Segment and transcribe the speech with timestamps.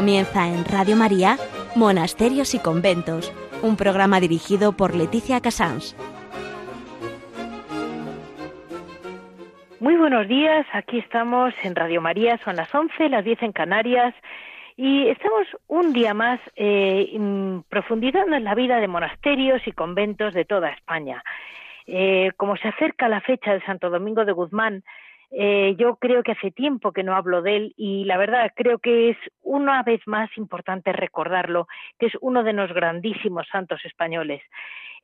[0.00, 1.36] Comienza en Radio María,
[1.76, 3.30] Monasterios y Conventos,
[3.62, 5.94] un programa dirigido por Leticia Casans.
[9.78, 14.14] Muy buenos días, aquí estamos en Radio María, son las 11, las 10 en Canarias,
[14.74, 20.46] y estamos un día más eh, profundizando en la vida de monasterios y conventos de
[20.46, 21.22] toda España.
[21.86, 24.82] Eh, como se acerca la fecha de Santo Domingo de Guzmán,
[25.32, 28.78] eh, yo creo que hace tiempo que no hablo de él y la verdad creo
[28.78, 34.42] que es una vez más importante recordarlo, que es uno de los grandísimos santos españoles.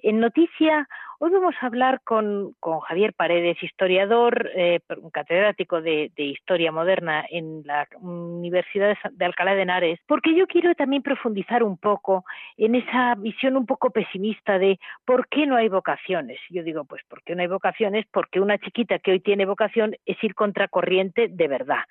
[0.01, 2.55] En noticia, hoy vamos a hablar con,
[2.89, 4.81] Javier Paredes, historiador, eh,
[5.13, 11.03] catedrático de, Historia Moderna en la Universidad de Alcalá de Henares, porque yo quiero también
[11.03, 12.25] profundizar un poco
[12.57, 16.39] en esa visión un poco pesimista de por qué no hay vocaciones.
[16.51, 18.07] Yo digo, pues, ¿por qué no hay vocaciones?
[18.13, 21.85] Porque una chiquita que hoy tiene vocación es ir contracorriente de verdad.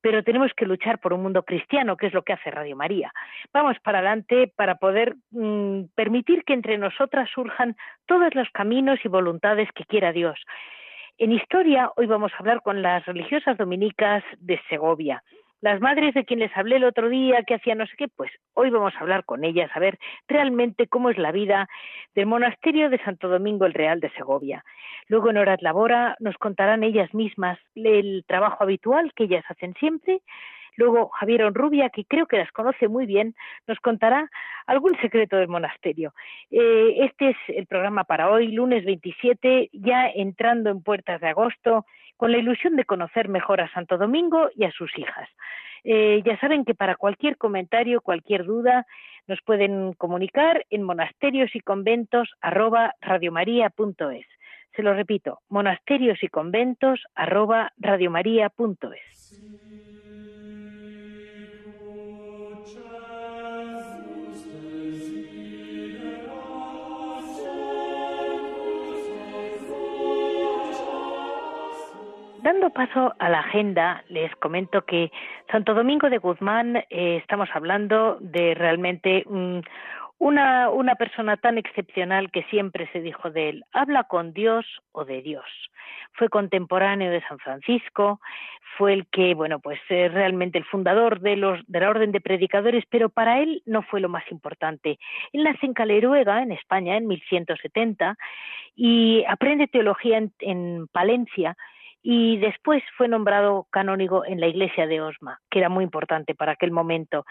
[0.00, 3.12] Pero tenemos que luchar por un mundo cristiano, que es lo que hace Radio María.
[3.52, 9.08] Vamos para adelante para poder mm, permitir que entre nosotras surjan todos los caminos y
[9.08, 10.38] voluntades que quiera Dios.
[11.16, 15.22] En historia, hoy vamos a hablar con las religiosas dominicas de Segovia.
[15.62, 18.30] Las madres de quien les hablé el otro día, que hacían no sé qué, pues
[18.52, 21.66] hoy vamos a hablar con ellas, a ver realmente cómo es la vida
[22.14, 24.62] del monasterio de Santo Domingo el Real de Segovia.
[25.06, 30.20] Luego en Horas Labora nos contarán ellas mismas el trabajo habitual que ellas hacen siempre
[30.78, 33.34] Luego Javier Onrubia, que creo que las conoce muy bien,
[33.66, 34.30] nos contará
[34.64, 36.14] algún secreto del monasterio.
[36.52, 41.84] Eh, este es el programa para hoy, lunes 27, ya entrando en puertas de agosto,
[42.16, 45.28] con la ilusión de conocer mejor a Santo Domingo y a sus hijas.
[45.82, 48.86] Eh, ya saben que para cualquier comentario, cualquier duda,
[49.26, 52.30] nos pueden comunicar en monasterios y conventos
[54.76, 57.02] Se lo repito, monasterios y conventos
[72.48, 75.12] Dando paso a la agenda, les comento que
[75.52, 79.22] Santo Domingo de Guzmán eh, estamos hablando de realmente
[80.16, 85.04] una, una persona tan excepcional que siempre se dijo de él, habla con Dios o
[85.04, 85.44] de Dios.
[86.14, 88.18] Fue contemporáneo de San Francisco,
[88.78, 92.22] fue el que, bueno, pues es realmente el fundador de, los, de la orden de
[92.22, 94.98] predicadores, pero para él no fue lo más importante.
[95.34, 98.16] Él nace en Caleruega, en España, en 1170,
[98.74, 101.54] y aprende teología en, en Palencia,
[102.10, 106.52] y después fue nombrado canónigo en la iglesia de Osma, que era muy importante para
[106.52, 107.26] aquel momento.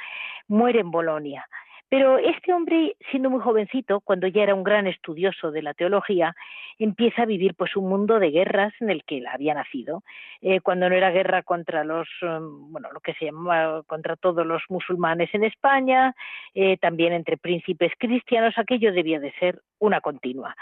[0.47, 1.47] Muere en Bolonia.
[1.89, 6.35] Pero este hombre, siendo muy jovencito, cuando ya era un gran estudioso de la teología,
[6.79, 10.03] empieza a vivir pues un mundo de guerras en el que él había nacido.
[10.41, 14.45] Eh, cuando no era guerra contra los, um, bueno, lo que se llamaba contra todos
[14.45, 16.13] los musulmanes en España,
[16.53, 20.55] eh, también entre príncipes cristianos, aquello debía de ser una continua.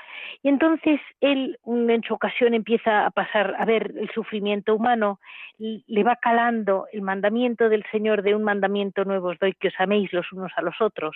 [0.43, 5.19] Y entonces él en su ocasión empieza a pasar a ver el sufrimiento humano,
[5.57, 9.79] le va calando el mandamiento del Señor de un mandamiento nuevo os doy que os
[9.79, 11.14] améis los unos a los otros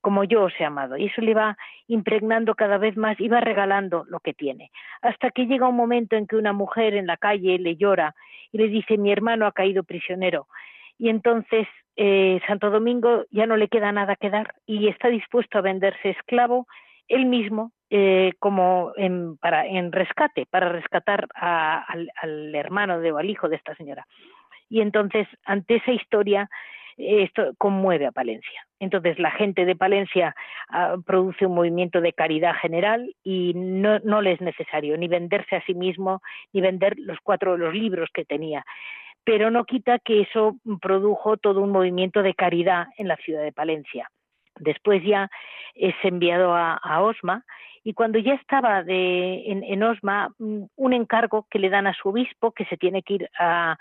[0.00, 0.96] como yo os he amado.
[0.96, 1.56] Y eso le va
[1.86, 4.70] impregnando cada vez más y va regalando lo que tiene.
[5.02, 8.14] Hasta que llega un momento en que una mujer en la calle le llora
[8.52, 10.46] y le dice, mi hermano ha caído prisionero.
[10.98, 11.66] Y entonces
[11.96, 16.10] eh, Santo Domingo ya no le queda nada que dar y está dispuesto a venderse
[16.10, 16.66] esclavo
[17.08, 23.30] él mismo eh, como en, para, en rescate, para rescatar al, hermano de, o al
[23.30, 24.06] hijo de esta señora.
[24.68, 26.50] Y entonces, ante esa historia,
[26.98, 28.66] esto conmueve a Palencia.
[28.80, 30.34] Entonces, la gente de Palencia
[30.68, 35.56] ah, produce un movimiento de caridad general y no, no le es necesario ni venderse
[35.56, 36.20] a sí mismo,
[36.52, 38.64] ni vender los cuatro los libros que tenía
[39.28, 43.52] pero no quita que eso produjo todo un movimiento de caridad en la ciudad de
[43.52, 44.10] Palencia.
[44.58, 45.28] Después ya
[45.74, 47.44] es enviado a, Osma
[47.88, 52.10] y cuando ya estaba de, en, Osma, mm, un encargo que le dan a su
[52.10, 53.78] obispo que se tiene que ir a,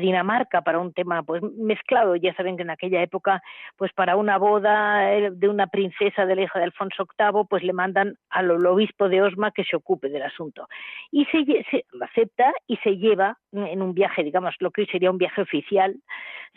[0.00, 2.14] Dinamarca para un tema pues mezclado.
[2.14, 3.42] Ya saben que en aquella época,
[3.76, 7.64] pues para una boda eh, de una princesa de la hija de Alfonso VIII, pues
[7.64, 10.68] le mandan al, obispo de Osma que se ocupe del asunto.
[11.10, 11.44] Y se,
[11.90, 15.42] lo acepta y se lleva en un viaje, digamos, lo que hoy sería un viaje
[15.42, 15.96] oficial,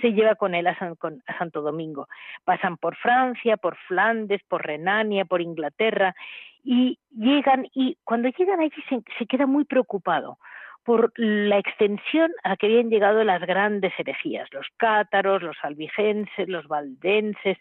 [0.01, 2.07] se lleva con él a, a Santo Domingo.
[2.43, 6.13] Pasan por Francia, por Flandes, por Renania, por Inglaterra
[6.63, 10.37] y llegan y cuando llegan allí se, se queda muy preocupado
[10.83, 16.67] por la extensión a que habían llegado las grandes herejías, los cátaros, los albigenses, los
[16.67, 17.57] valdenses,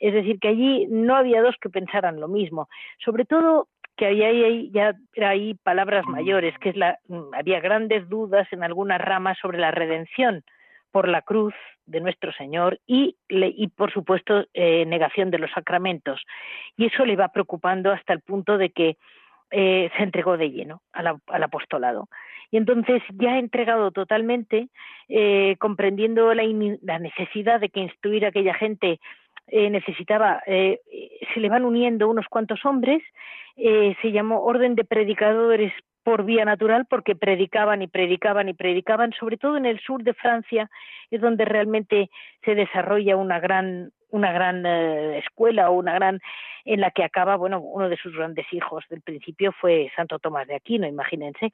[0.00, 2.68] es decir, que allí no había dos que pensaran lo mismo,
[2.98, 6.98] sobre todo que había ahí, ya hay palabras mayores, que es la,
[7.32, 10.44] había grandes dudas en algunas ramas sobre la redención,
[10.98, 11.54] por la cruz
[11.86, 16.20] de nuestro Señor y, y por supuesto, eh, negación de los sacramentos.
[16.76, 18.96] Y eso le va preocupando hasta el punto de que
[19.52, 21.06] eh, se entregó de lleno al,
[21.44, 22.08] apostolado.
[22.50, 24.70] Y entonces, ya entregado totalmente,
[25.08, 26.42] eh, comprendiendo la,
[26.82, 28.98] la, necesidad de que instruir a aquella gente
[29.46, 33.04] eh, necesitaba, se le van uniendo unos cuantos hombres,
[33.56, 35.72] se llamó Orden de Predicadores
[36.08, 40.14] por vía natural porque predicaban y predicaban y predicaban, sobre todo en el sur de
[40.14, 40.70] Francia,
[41.10, 42.08] es donde realmente
[42.46, 46.18] se desarrolla una gran una gran eh, escuela o una gran
[46.64, 50.48] en la que acaba, bueno, uno de sus grandes hijos del principio fue Santo Tomás
[50.48, 51.52] de Aquino, imagínense.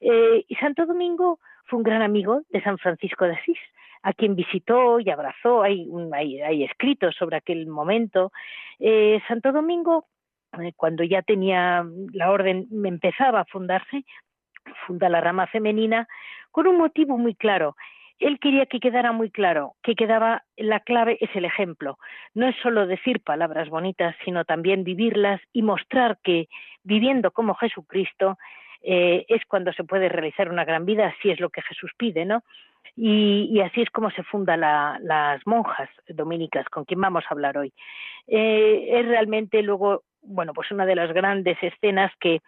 [0.00, 3.58] Eh, y Santo Domingo fue un gran amigo de San Francisco de Asís,
[4.02, 8.32] a quien visitó y abrazó, hay, hay, escritos sobre aquel momento.
[8.80, 10.06] Eh, Santo Domingo
[10.62, 14.04] eh, cuando ya tenía la orden, empezaba a fundarse,
[14.86, 16.06] funda la rama femenina
[16.50, 17.76] con un motivo muy claro.
[18.20, 21.98] Él quería que quedara muy claro, que quedaba la clave es el ejemplo.
[22.32, 26.48] No es solo decir palabras bonitas, sino también vivirlas y mostrar que
[26.84, 28.38] viviendo como Jesucristo
[28.82, 32.24] eh, es cuando se puede realizar una gran vida, si es lo que Jesús pide,
[32.24, 32.44] ¿no?
[32.96, 37.72] Y, así es como se fundan las monjas dominicas, con quien vamos a hablar hoy.
[38.28, 42.40] Eh, es realmente luego bueno, pues una de las grandes escenas que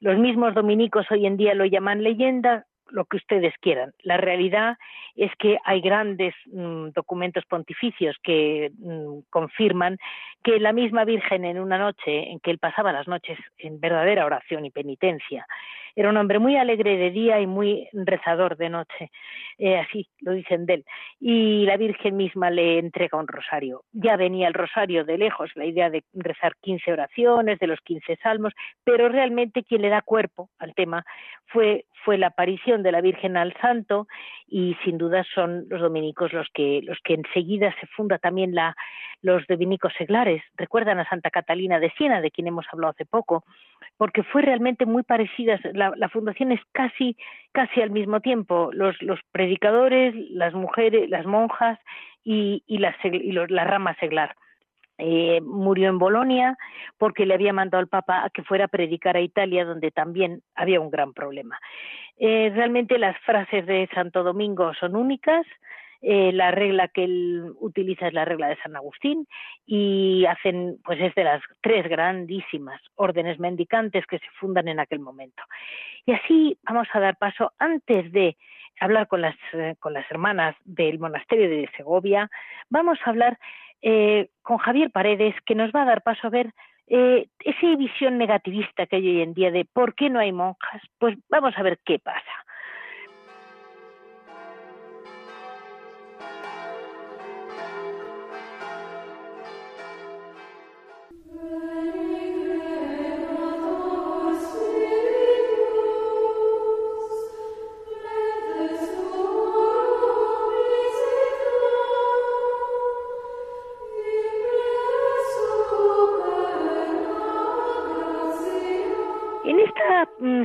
[0.00, 3.92] los mismos dominicos hoy en día lo llaman leyenda, lo que ustedes quieran.
[4.02, 4.76] La realidad
[5.16, 9.98] es que hay grandes mm, documentos pontificios que mm, confirman
[10.42, 14.26] que la misma Virgen en una noche en que él pasaba las noches en verdadera
[14.26, 15.46] oración y penitencia,
[15.94, 19.10] era un hombre muy alegre de día y muy rezador de noche,
[19.58, 20.84] eh, así lo dicen de él.
[21.20, 23.82] Y la Virgen misma le entrega un rosario.
[23.92, 28.16] Ya venía el rosario de lejos, la idea de rezar 15 oraciones, de los 15
[28.22, 28.52] salmos,
[28.84, 31.04] pero realmente quien le da cuerpo al tema
[31.46, 34.06] fue, fue la aparición de la Virgen al Santo
[34.46, 38.74] y sin duda son los dominicos los que, los que enseguida se funda también la,
[39.22, 40.42] los dominicos seglares.
[40.56, 43.44] Recuerdan a Santa Catalina de Siena, de quien hemos hablado hace poco,
[43.96, 45.58] porque fue realmente muy parecida.
[45.96, 47.16] La, fundación es casi,
[47.52, 48.70] casi al mismo tiempo.
[48.72, 51.78] Los, los predicadores, las mujeres, las monjas
[52.24, 54.36] y, y, la, y la rama seglar.
[54.98, 56.56] Eh, murió en Bolonia
[56.98, 60.42] porque le había mandado al Papa a que fuera a predicar a Italia, donde también
[60.54, 61.58] había un gran problema.
[62.18, 65.44] Eh, realmente las frases de Santo Domingo son únicas.
[66.04, 69.28] Eh, la regla que él utiliza es la regla de San Agustín
[69.64, 74.98] y hacen, pues es de las tres grandísimas órdenes mendicantes que se fundan en aquel
[74.98, 75.44] momento.
[76.04, 78.36] Y así vamos a dar paso antes de
[78.80, 82.28] hablar con las, eh, con las hermanas del monasterio de Segovia,
[82.68, 83.38] vamos a hablar
[83.80, 86.52] eh, con Javier Paredes, que nos va a dar paso a ver
[86.88, 90.82] esa visión negativista que hay hoy en día de por qué no hay monjas.
[90.98, 92.44] Pues vamos a ver qué pasa.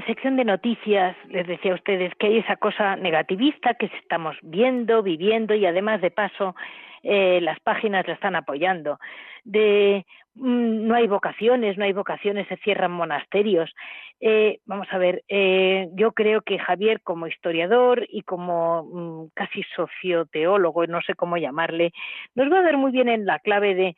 [0.05, 5.03] Sección de noticias les decía a ustedes que hay esa cosa negativista que estamos viendo,
[5.03, 6.55] viviendo y además de paso
[7.03, 8.99] eh, las páginas la están apoyando.
[9.43, 10.05] De
[10.35, 13.71] mm, no hay vocaciones, no hay vocaciones, se cierran monasterios.
[14.19, 19.63] Eh, vamos a ver, eh, yo creo que Javier como historiador y como mm, casi
[19.75, 21.93] socioteólogo, no sé cómo llamarle,
[22.33, 23.95] nos va a dar muy bien en la clave de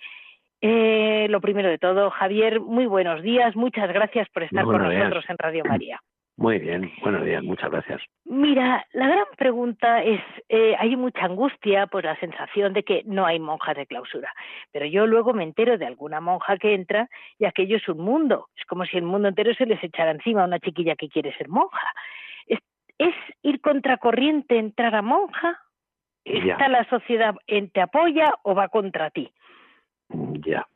[0.62, 3.56] eh, lo primero de todo, Javier, muy buenos días.
[3.56, 6.00] Muchas gracias por estar con nosotros en Radio María.
[6.40, 8.02] Muy bien, buenos días, muchas gracias.
[8.24, 13.26] Mira, la gran pregunta es, eh, hay mucha angustia por la sensación de que no
[13.26, 14.34] hay monjas de clausura,
[14.72, 18.48] pero yo luego me entero de alguna monja que entra y aquello es un mundo,
[18.56, 21.36] es como si el mundo entero se les echara encima a una chiquilla que quiere
[21.36, 21.92] ser monja.
[22.48, 22.60] ¿Es,
[22.98, 25.60] es ir contracorriente entrar a monja?
[26.24, 29.30] ¿Está la sociedad, en, te apoya o va contra ti?
[30.46, 30.68] Ya.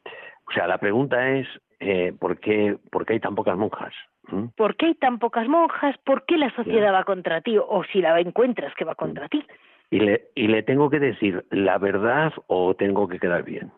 [0.48, 1.48] O sea, la pregunta es,
[1.80, 3.94] eh, ¿por, qué, ¿por qué hay tan pocas monjas?
[4.28, 4.48] ¿Mm?
[4.56, 5.98] ¿Por qué hay tan pocas monjas?
[6.06, 7.58] ¿Por qué la sociedad va contra ti?
[7.58, 9.46] O si la encuentras que va contra ti.
[9.90, 13.72] Y le, y le tengo que decir la verdad o tengo que quedar bien.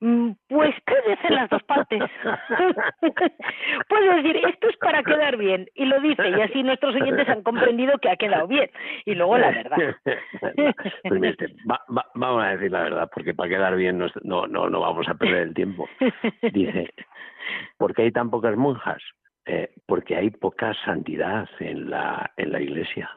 [0.00, 2.02] Mm, pues puede ser las dos partes.
[3.88, 7.42] Puedo decir, esto es para quedar bien, y lo dice, y así nuestros oyentes han
[7.42, 8.70] comprendido que ha quedado bien,
[9.04, 9.76] y luego la verdad.
[11.08, 11.20] Pues
[12.14, 15.42] vamos a decir la verdad, porque para quedar bien no, no, no vamos a perder
[15.48, 15.88] el tiempo.
[16.52, 16.90] Dice,
[17.78, 19.02] ¿por qué hay tan pocas monjas?
[19.46, 23.10] Eh, porque hay poca santidad en la, en la iglesia.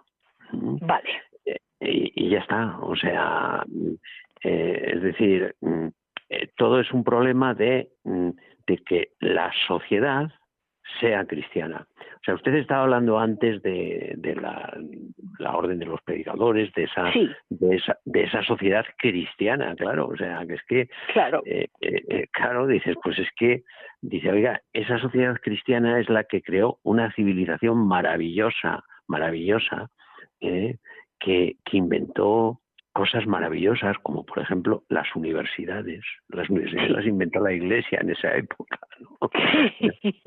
[0.51, 0.85] ¿Mm?
[0.85, 1.09] Vale.
[1.45, 2.77] Eh, y, ya está.
[2.81, 3.63] O sea,
[4.43, 5.87] eh, es decir, mm,
[6.29, 8.29] eh, todo es un problema de, mm,
[8.67, 10.29] de que la sociedad
[10.99, 11.87] sea cristiana.
[11.99, 14.75] O sea, usted estaba hablando antes de, de la,
[15.37, 17.11] la, orden de los predicadores, de esa,
[17.49, 20.07] de esa, de esa sociedad cristiana, claro.
[20.07, 21.67] O sea, que es que, claro, eh,
[22.31, 23.63] claro, dices, pues es que,
[24.01, 29.89] dice, oiga, esa sociedad cristiana es la que creó una civilización maravillosa, maravillosa,
[30.41, 30.77] eh,
[31.19, 32.59] que, que inventó
[32.99, 36.03] cosas maravillosas, como por ejemplo las universidades.
[36.27, 38.77] Las universidades las inventó la Iglesia en esa época.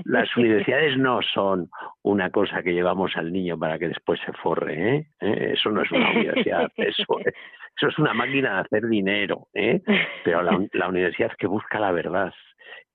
[0.04, 1.68] Las universidades no son
[2.00, 4.96] una cosa que llevamos al niño para que después se forre.
[4.96, 5.06] ¿eh?
[5.20, 5.52] ¿Eh?
[5.52, 7.34] Eso no es una universidad, eso es,
[7.76, 9.48] eso es una máquina de hacer dinero.
[9.52, 9.82] ¿eh?
[10.24, 12.32] Pero la, la universidad que busca la verdad,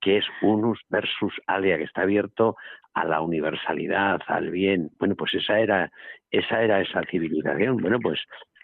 [0.00, 2.56] que es unus versus alia, que está abierto
[2.94, 4.90] a la universalidad, al bien.
[4.98, 5.92] Bueno, pues esa era,
[6.32, 7.76] esa era esa civilización.
[7.76, 8.18] Bueno, pues,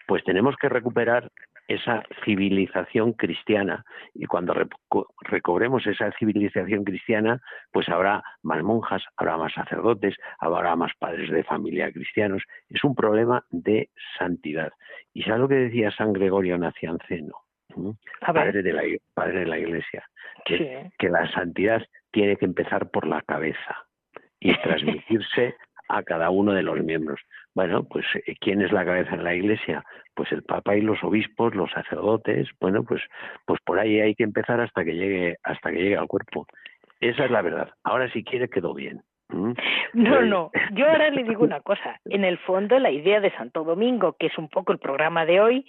[0.07, 1.31] pues tenemos que recuperar
[1.67, 3.83] esa civilización cristiana
[4.13, 4.53] y cuando
[5.21, 11.43] recobremos esa civilización cristiana, pues habrá más monjas, habrá más sacerdotes, habrá más padres de
[11.43, 12.43] familia cristianos.
[12.69, 14.71] Es un problema de santidad.
[15.13, 17.41] ¿Y sabes lo que decía San Gregorio Nacianceno?
[18.21, 18.83] Padre de, la,
[19.13, 20.07] padre de la Iglesia,
[20.45, 21.81] que, que la santidad
[22.11, 23.85] tiene que empezar por la cabeza
[24.39, 25.55] y transmitirse
[25.89, 27.19] a cada uno de los miembros.
[27.55, 29.83] Bueno, pues eh, ¿quién es la cabeza en la Iglesia?
[30.13, 32.49] Pues el Papa y los obispos, los sacerdotes.
[32.59, 33.01] Bueno, pues
[33.45, 36.45] pues por ahí hay que empezar hasta que llegue hasta que llegue al cuerpo.
[36.99, 37.69] Esa es la verdad.
[37.83, 39.01] Ahora si quiere quedó bien.
[39.29, 39.53] ¿Mm?
[39.93, 40.51] No, eh, no.
[40.73, 41.99] Yo ahora le digo una cosa.
[42.05, 45.39] En el fondo, la idea de Santo Domingo, que es un poco el programa de
[45.39, 45.65] hoy,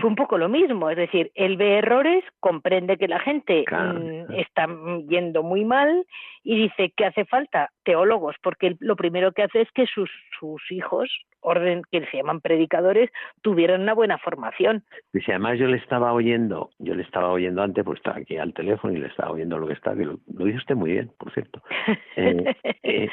[0.00, 0.90] fue un poco lo mismo.
[0.90, 4.66] Es decir, él ve errores, comprende que la gente mm, está
[5.08, 6.04] yendo muy mal
[6.42, 10.62] y dice que hace falta teólogos, porque lo primero que hace es que sus, sus
[10.70, 13.10] hijos, orden que se llaman predicadores,
[13.42, 14.82] tuvieran una buena formación.
[15.12, 18.36] Y si además yo le estaba oyendo, yo le estaba oyendo antes, pues estaba aquí
[18.36, 21.10] al teléfono y le estaba oyendo lo que está, que lo, dice usted muy bien,
[21.18, 21.62] por cierto.
[22.16, 22.54] Eh,
[22.88, 23.08] eh,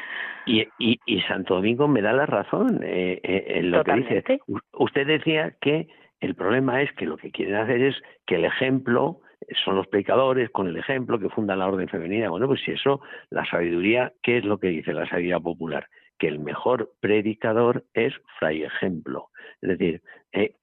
[0.45, 4.39] y, y, y, Santo Domingo me da la razón eh, en lo que dice.
[4.73, 5.87] Usted decía que
[6.19, 9.21] el problema es que lo que quieren hacer es que el ejemplo
[9.63, 12.29] son los predicadores con el ejemplo que fundan la orden femenina.
[12.29, 15.87] Bueno, pues si eso, la sabiduría, ¿qué es lo que dice la sabiduría popular?
[16.17, 19.29] Que el mejor predicador es fray ejemplo.
[19.61, 20.55] Es decir, eh,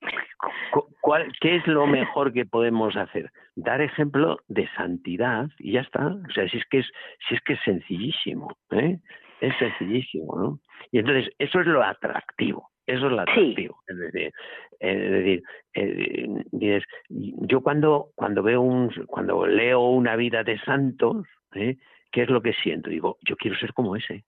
[1.01, 3.31] ¿cuál, ¿qué es lo mejor que podemos hacer?
[3.55, 6.07] Dar ejemplo de santidad y ya está.
[6.07, 6.87] O sea, si es que es,
[7.29, 8.99] si es que es sencillísimo, ¿eh?
[9.41, 10.61] es sencillísimo, ¿no?
[10.91, 12.71] Y entonces eso es lo atractivo.
[12.87, 13.81] Eso es lo atractivo.
[13.87, 14.33] Es decir,
[14.81, 15.43] es decir
[15.75, 21.77] eh, yo cuando, cuando veo un, cuando leo una vida de santos, ¿eh?
[22.11, 22.91] ¿qué es lo que siento?
[22.91, 24.25] Digo, yo quiero ser como ese.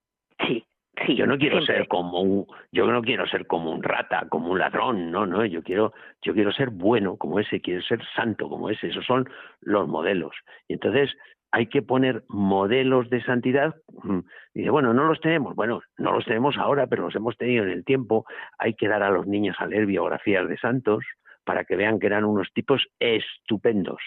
[0.46, 0.64] Sí.
[1.04, 4.50] Sí, yo no quiero ser como un yo no quiero ser como un rata como
[4.50, 8.48] un ladrón no no yo quiero yo quiero ser bueno como ese quiero ser santo
[8.48, 9.28] como ese esos son
[9.60, 10.34] los modelos
[10.68, 11.10] y entonces
[11.50, 13.76] hay que poner modelos de santidad.
[14.02, 14.20] Mm,
[14.54, 15.54] dice, bueno, no los tenemos.
[15.54, 18.26] Bueno, no los tenemos ahora, pero los hemos tenido en el tiempo.
[18.58, 21.04] Hay que dar a los niños a leer biografías de santos
[21.44, 24.00] para que vean que eran unos tipos estupendos,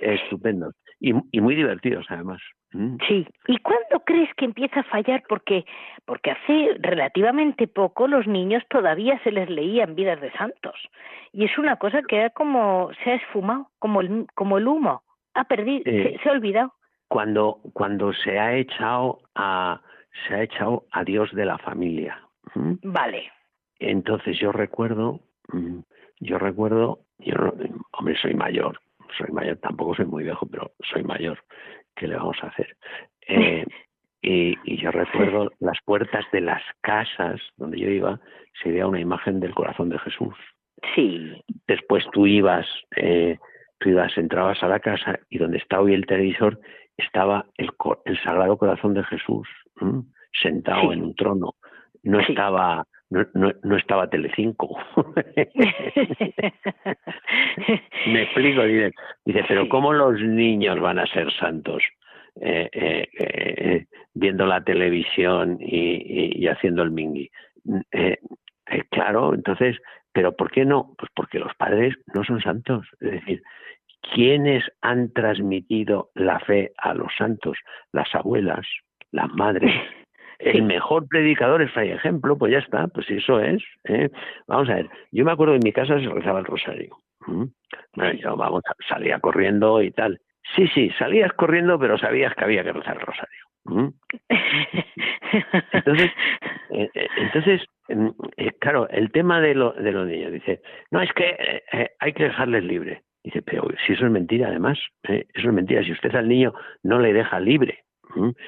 [0.00, 2.40] estupendos y, muy divertidos además.
[3.08, 3.26] Sí.
[3.46, 5.22] ¿Y cuándo crees que empieza a fallar?
[5.28, 5.64] Porque
[6.04, 10.74] porque hace relativamente poco los niños todavía se les leían vidas de santos
[11.32, 15.02] y es una cosa que ha como se ha esfumado como el como el humo
[15.36, 16.72] ha perdido, se, ha olvidado.
[17.08, 19.80] Cuando, cuando se ha echado a
[20.26, 22.20] se ha echado a Dios de la familia.
[22.54, 23.30] Vale.
[23.78, 25.20] Entonces yo recuerdo,
[26.20, 27.34] yo recuerdo, yo
[27.92, 28.80] hombre soy mayor,
[29.16, 31.38] soy mayor, tampoco soy muy viejo, pero soy mayor.
[31.94, 32.76] ¿Qué le vamos a hacer?
[33.28, 33.64] Eh,
[34.22, 38.20] y, y, yo recuerdo las puertas de las casas donde yo iba,
[38.62, 40.32] se veía una imagen del corazón de Jesús.
[40.94, 41.42] Sí.
[41.66, 43.36] Después tú ibas eh,
[43.78, 46.58] tú ibas, entrabas a la casa y donde está hoy el televisor
[46.96, 47.70] estaba el,
[48.04, 49.48] el Sagrado Corazón de Jesús
[50.32, 51.54] sentado en un trono.
[52.02, 54.76] No estaba no, no, no, estaba Telecinco.
[58.06, 58.92] Me explico, dice,
[59.24, 61.82] dice, pero ¿cómo los niños van a ser santos?
[62.38, 67.30] Eh, eh, eh, viendo la televisión y, y, haciendo el mingui.
[68.90, 69.78] claro, entonces,
[70.12, 70.94] pero ¿por qué no?
[70.98, 72.86] Pues porque los padres no son santos.
[73.00, 73.42] Es decir,
[74.14, 77.56] ¿quiénes han transmitido la fe a los santos?
[77.92, 78.66] Las abuelas,
[79.12, 79.72] las madres.
[80.38, 83.62] El mejor predicador es Fray Ejemplo, pues ya está, pues eso es.
[83.84, 84.10] ¿eh?
[84.46, 86.96] Vamos a ver, yo me acuerdo en mi casa se rezaba el rosario.
[87.26, 90.20] Bueno, yo vamos, salía corriendo y tal.
[90.54, 93.46] Sí, sí, salías corriendo, pero sabías que había que rezar el rosario.
[95.72, 96.10] Entonces,
[96.70, 101.00] eh, eh, entonces mm, eh, claro, el tema de, lo, de los niños, dice, no,
[101.00, 101.62] es que
[101.98, 103.02] hay que dejarles libre.
[103.24, 105.82] Dice, pero si eso es mentira, además, eso es mentira.
[105.82, 107.82] Si usted al niño no le deja libre.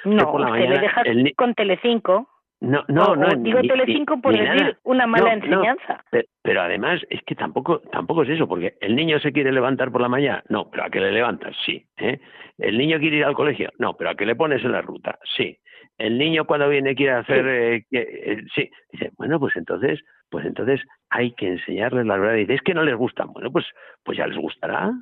[0.05, 1.03] No, por la usted le deja
[1.37, 2.29] con Telecinco.
[2.61, 3.29] No, no, no.
[3.37, 6.03] Digo Telecinco por decir una mala enseñanza.
[6.43, 10.01] pero, además es que tampoco tampoco es eso, porque el niño se quiere levantar por
[10.01, 11.87] la mañana, no, pero a que le levantas, sí.
[11.99, 12.21] ¿eh?
[12.59, 15.19] El niño quiere ir al colegio, no, pero a que le pones en la ruta,
[15.37, 15.57] sí.
[15.99, 17.97] El niño cuando viene quiere hacer, sí.
[17.97, 18.71] Eh, eh, sí.
[18.93, 22.37] Dice, bueno, pues entonces, pues entonces hay que enseñarles la verdad.
[22.37, 23.33] Dice, es que no les gustan.
[23.33, 23.67] Bueno, pues,
[24.05, 24.93] pues ya les gustará.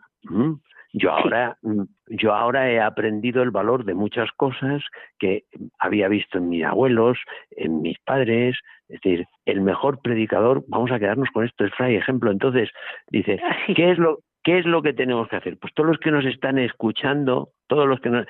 [0.98, 4.82] Yo ahora, mm, yo ahora he aprendido el valor de muchas cosas
[5.18, 5.44] que
[5.78, 7.18] había visto en mis abuelos,
[7.50, 8.56] en mis padres.
[8.88, 12.30] Es decir, el mejor predicador, vamos a quedarnos con esto, es Fray Ejemplo.
[12.30, 12.70] Entonces,
[13.10, 13.38] dice,
[13.76, 15.58] ¿qué es lo, ¿Qué es lo que tenemos que hacer?
[15.58, 18.26] Pues todos los que nos están escuchando, todos los que nos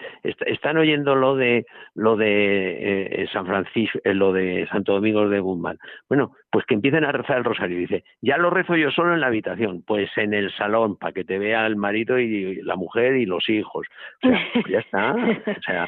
[0.46, 5.40] están oyendo lo de lo de eh, San Francisco, eh, lo de Santo Domingo de
[5.40, 5.76] Guzmán.
[6.08, 7.76] Bueno, pues que empiecen a rezar el rosario.
[7.76, 11.25] Dice, ya lo rezo yo solo en la habitación, pues en el salón para que
[11.25, 13.87] te vea el marido y la mujer y los hijos.
[14.25, 15.12] O sea, pues ya está.
[15.12, 15.87] O sea,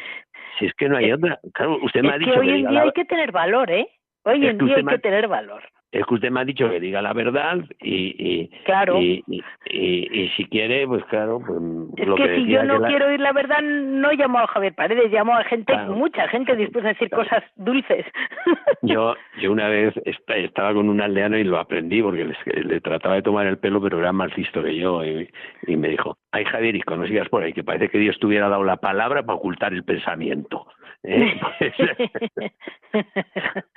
[0.58, 1.40] si es que no hay otra.
[1.54, 3.88] Claro, usted me ha dicho que hoy en día hay que tener valor, ¿eh?
[4.25, 7.00] Hoy en día hay que tener valor es que usted me ha dicho que diga
[7.00, 9.00] la verdad y, y claro.
[9.00, 9.25] y,
[9.64, 11.59] y, si quiere pues claro pues
[11.97, 14.75] es lo que, que si yo no quiero oír la verdad no llamo a Javier
[14.75, 18.04] Paredes llamo a gente mucha gente dispuesta a decir cosas dulces.
[18.83, 23.23] Yo yo una vez estaba con un aldeano y lo aprendí porque le, trataba de
[23.23, 25.28] tomar el pelo pero era más listo que yo y,
[25.66, 28.49] me dijo ay Javier y cuando sigas por ahí que parece que Dios te hubiera
[28.49, 30.66] dado la palabra para ocultar el pensamiento
[31.05, 31.40] ¿eh?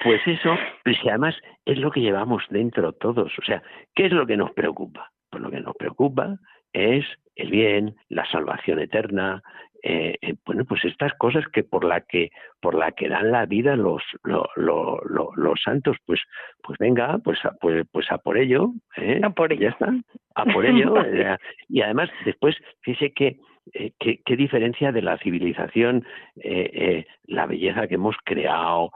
[0.03, 1.35] pues eso pues además
[1.65, 3.31] es lo que llevamos dentro todos.
[3.37, 3.61] O sea,
[3.95, 5.11] ¿qué es lo que nos preocupa?
[5.29, 6.37] Pues lo que nos preocupa
[6.73, 7.05] es
[7.35, 9.41] el bien, la salvación eterna,
[9.83, 13.47] eh, eh, bueno, pues estas cosas que por la que por la que dan la
[13.47, 16.21] vida los los santos, pues
[16.61, 19.19] pues venga, pues a, pues, pues a por ello, ¿eh?
[19.23, 19.61] a por ello.
[19.61, 19.91] ya está,
[20.35, 20.93] a por ello.
[21.69, 23.39] y además después fíjese que
[23.73, 26.05] eh, qué, diferencia de la civilización,
[26.37, 28.91] eh, eh, la belleza que hemos creado,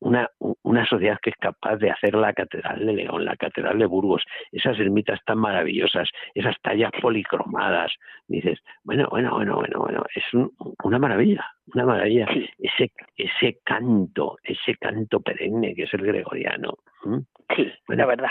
[0.00, 0.28] una,
[0.62, 4.22] una sociedad que es capaz de hacer la Catedral de León, la Catedral de Burgos,
[4.50, 7.92] esas ermitas tan maravillosas, esas tallas policromadas.
[8.26, 10.24] Dices, bueno, bueno, bueno, bueno, bueno, es
[10.82, 12.26] una maravilla, una maravilla.
[12.58, 16.78] Ese, ese canto, ese canto perenne que es el gregoriano.
[17.54, 18.30] Sí, la verdad.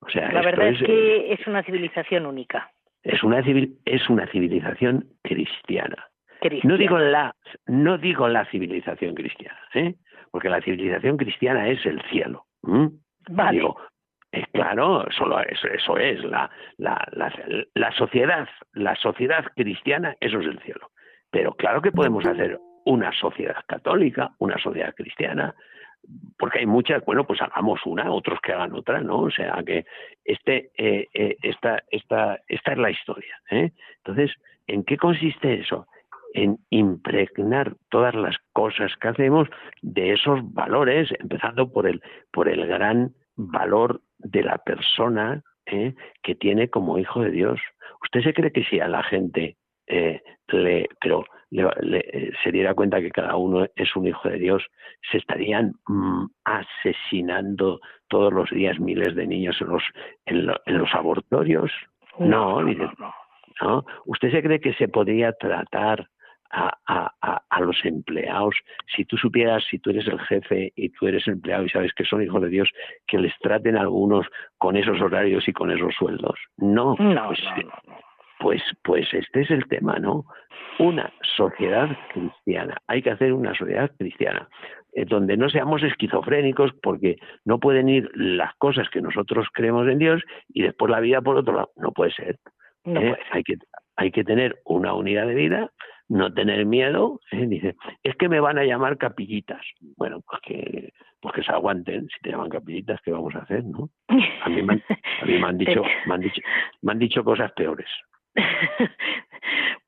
[0.00, 2.70] O sea, la verdad es que es una civilización única.
[3.06, 3.38] Es una,
[3.84, 6.08] es una civilización cristiana.
[6.64, 7.34] No digo la,
[7.66, 9.94] no digo la civilización cristiana, ¿eh?
[10.30, 12.46] porque la civilización cristiana es el cielo.
[13.30, 13.58] Vale.
[13.58, 13.76] Digo,
[14.52, 17.32] claro, solo eso, eso es la, la, la,
[17.74, 20.90] la, sociedad, la sociedad cristiana, eso es el cielo.
[21.30, 25.54] Pero claro que podemos hacer una sociedad católica, una sociedad cristiana,
[26.38, 29.20] porque hay muchas, bueno, pues hagamos una, otros que hagan otra, ¿no?
[29.20, 29.84] O sea que
[30.24, 33.40] este, eh, eh, esta, esta, esta es la historia.
[33.50, 33.72] ¿eh?
[33.98, 34.32] Entonces,
[34.66, 35.86] ¿en qué consiste eso?
[36.34, 39.48] En impregnar todas las cosas que hacemos
[39.82, 45.94] de esos valores, empezando por el, por el gran valor de la persona ¿eh?
[46.22, 47.60] que tiene como hijo de Dios.
[48.02, 53.00] ¿Usted se cree que si a la gente eh, le, pero eh, se diera cuenta
[53.00, 54.64] que cada uno es un hijo de Dios,
[55.10, 59.82] se estarían mm, asesinando todos los días miles de niños en los,
[60.26, 60.46] en,
[60.78, 61.70] los abortorios.
[62.18, 66.08] No, no, ¿Usted se cree que se podría tratar
[66.50, 68.54] a, a, a, los empleados,
[68.94, 72.04] si tú supieras, si tú eres el jefe y tú eres empleado y sabes que
[72.04, 72.70] son hijos de Dios,
[73.06, 76.38] que les traten algunos con esos horarios y con esos sueldos.
[76.56, 78.05] No, no, pues, no, no.
[78.46, 80.24] Pues, pues este es el tema, ¿no?
[80.78, 82.76] Una sociedad cristiana.
[82.86, 84.48] Hay que hacer una sociedad cristiana
[84.92, 89.98] eh, donde no seamos esquizofrénicos porque no pueden ir las cosas que nosotros creemos en
[89.98, 91.72] Dios y después la vida por otro lado.
[91.74, 92.38] No puede ser.
[92.84, 93.16] ¿eh?
[93.32, 93.54] Hay, que,
[93.96, 95.72] hay que tener una unidad de vida,
[96.08, 97.18] no tener miedo.
[97.32, 97.46] ¿eh?
[97.48, 99.66] Dice, es que me van a llamar capillitas.
[99.96, 102.06] Bueno, pues que, pues que se aguanten.
[102.14, 103.64] Si te llaman capillitas, ¿qué vamos a hacer?
[103.64, 103.90] no?
[104.06, 106.42] A mí a mí me han dicho, me han dicho,
[106.82, 107.88] me han dicho cosas peores.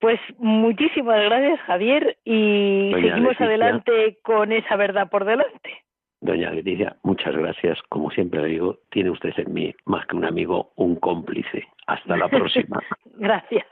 [0.01, 5.83] Pues muchísimas gracias, Javier, y seguimos adelante con esa verdad por delante.
[6.21, 7.81] Doña Leticia, muchas gracias.
[7.89, 11.67] Como siempre le digo, tiene usted en mí, más que un amigo, un cómplice.
[11.87, 12.81] Hasta la próxima.
[13.17, 13.67] gracias.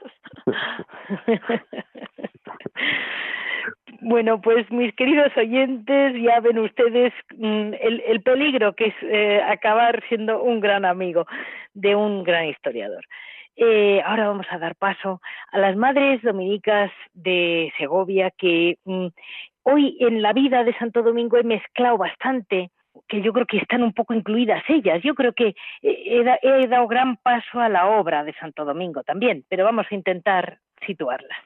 [4.01, 10.03] Bueno, pues mis queridos oyentes, ya ven ustedes mm, el, peligro que es eh, acabar
[10.07, 11.25] siendo un gran amigo
[11.73, 13.03] de un gran historiador.
[13.59, 15.19] Eh, ahora vamos a dar paso
[15.51, 19.07] a las madres dominicas de Segovia, que mm,
[19.63, 22.69] hoy en la vida de Santo Domingo he mezclado bastante
[23.07, 25.01] que yo creo que están un poco incluidas ellas.
[25.03, 29.65] Yo creo que he, dado gran paso a la obra de Santo Domingo también, pero
[29.65, 31.37] vamos a intentar situarlas.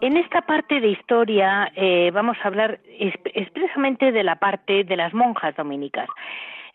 [0.00, 5.12] En esta parte de historia eh, vamos a hablar expresamente de la parte de las
[5.12, 6.08] monjas dominicas.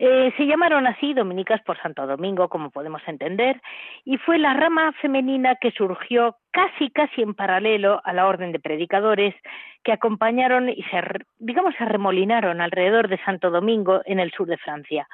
[0.03, 3.61] Eh, se llamaron así dominicas por Santo Domingo, como podemos entender,
[4.03, 8.59] y fue la rama femenina que surgió casi casi en paralelo a la orden de
[8.59, 9.35] predicadores
[9.83, 11.03] que acompañaron y se,
[11.37, 15.07] digamos, se remolinaron alrededor de Santo Domingo en el sur de Francia.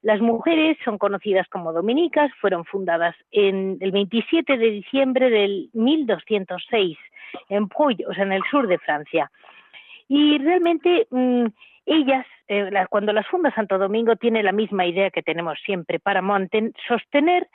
[0.00, 6.96] Las mujeres son conocidas como dominicas, fueron fundadas en el 27 de diciembre del 1206
[7.50, 9.30] en Puy, o sea, en el sur de Francia.
[10.08, 11.48] Y realmente mm,
[11.86, 16.22] ellas, eh, cuando las funda Santo Domingo, tiene la misma idea que tenemos siempre para
[16.86, 17.48] sostener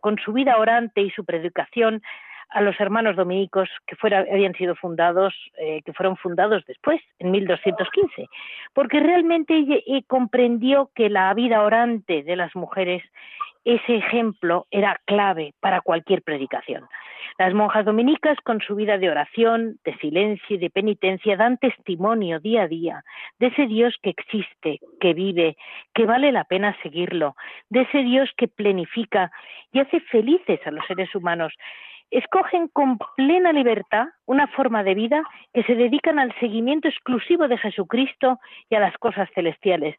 [0.00, 2.02] con su vida orante y su predicación
[2.50, 7.30] a los hermanos dominicos que fuera, habían sido fundados, eh, que fueron fundados después, en
[7.30, 8.26] 1215,
[8.72, 13.02] porque realmente ella comprendió que la vida orante de las mujeres
[13.64, 16.88] ese ejemplo era clave para cualquier predicación.
[17.38, 22.40] Las monjas dominicas, con su vida de oración, de silencio y de penitencia, dan testimonio
[22.40, 23.04] día a día
[23.38, 25.56] de ese Dios que existe, que vive,
[25.94, 27.36] que vale la pena seguirlo,
[27.70, 29.30] de ese Dios que plenifica
[29.70, 31.54] y hace felices a los seres humanos.
[32.10, 35.22] Escogen con plena libertad una forma de vida
[35.54, 39.94] que se dedican al seguimiento exclusivo de Jesucristo y a las cosas celestiales.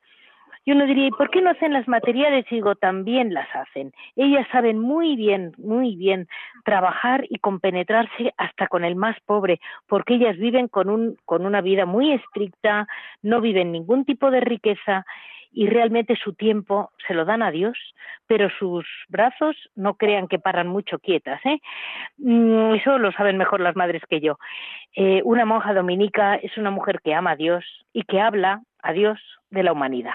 [0.66, 2.46] Y uno diría, ¿y por qué no hacen las materiales?
[2.52, 3.92] Y digo, también las hacen.
[4.16, 6.28] Ellas saben muy bien, muy bien
[6.64, 11.62] trabajar y compenetrarse hasta con el más pobre, porque ellas viven con, un, con una
[11.62, 12.88] vida muy estricta,
[13.22, 15.06] no viven ningún tipo de riqueza
[15.52, 17.78] y realmente su tiempo se lo dan a Dios,
[18.28, 21.42] pero sus brazos no crean que paran mucho quietas.
[21.46, 21.60] ¿eh?
[22.18, 24.38] Mm, eso lo saben mejor las madres que yo.
[24.96, 28.94] Eh, una monja dominica es una mujer que ama a Dios y que habla a
[28.94, 30.14] Dios de la humanidad.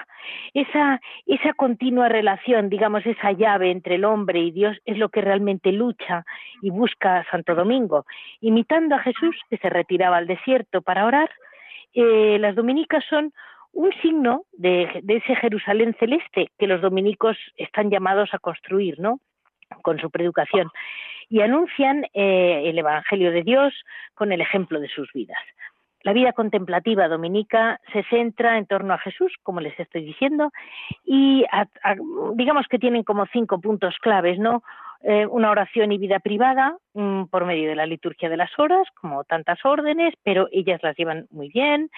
[0.53, 5.21] Esa, esa continua relación, digamos, esa llave entre el hombre y Dios es lo que
[5.21, 6.25] realmente lucha
[6.61, 8.05] y busca Santo Domingo.
[8.39, 11.29] Imitando a Jesús, que se retiraba al desierto para orar,
[11.93, 13.33] eh, las dominicas son
[13.75, 19.19] un signo de, ese Jerusalén celeste que los dominicos están llamados a construir, ¿no?
[19.83, 20.69] Con su predicación.
[21.29, 23.73] Y anuncian eh, el Evangelio de Dios
[24.13, 25.37] con el ejemplo de sus vidas.
[26.03, 30.51] La vida contemplativa dominica se centra en torno a Jesús, como les estoy diciendo,
[31.03, 31.43] y
[32.35, 34.63] digamos que tienen como cinco puntos claves, ¿no?
[35.07, 38.87] Eh, una oración y vida privada mm, por medio de la liturgia de las horas,
[38.99, 41.91] como tantas órdenes, pero ellas las llevan muy bien.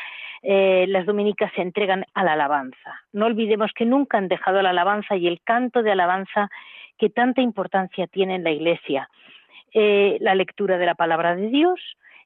[0.43, 3.01] Eh, las dominicas se entregan a la alabanza.
[3.13, 6.49] No olvidemos que nunca han dejado la alabanza y el canto de alabanza
[6.97, 9.09] que tanta importancia tiene en la Iglesia.
[9.73, 11.79] Eh, la lectura de la palabra de Dios,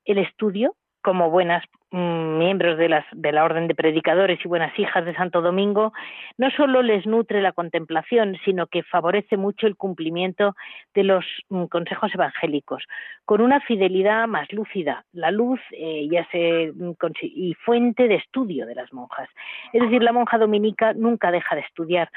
[0.06, 4.78] el estudio como buenas mm, miembros de, las, de la Orden de Predicadores y buenas
[4.78, 5.94] hijas de Santo Domingo,
[6.38, 10.56] no solo les nutre la contemplación, sino que favorece mucho el cumplimiento
[10.94, 12.84] de los mm, consejos evangélicos,
[13.26, 18.66] con una fidelidad más lúcida, la luz eh, ya se, mm, y fuente de estudio
[18.66, 19.30] de las monjas.
[19.74, 22.10] Es decir, la monja dominica nunca deja de estudiar,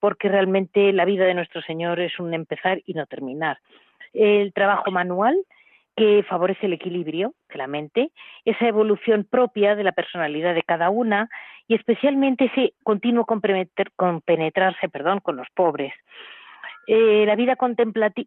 [0.00, 3.58] porque realmente la vida de nuestro Señor es un empezar y no terminar.
[4.12, 5.36] El trabajo manual,
[5.98, 8.12] que favorece el equilibrio de la mente,
[8.44, 11.28] esa evolución propia de la personalidad de cada una
[11.66, 15.92] y especialmente ese continuo compenetrarse perdón, con los pobres.
[16.86, 17.56] Eh, la vida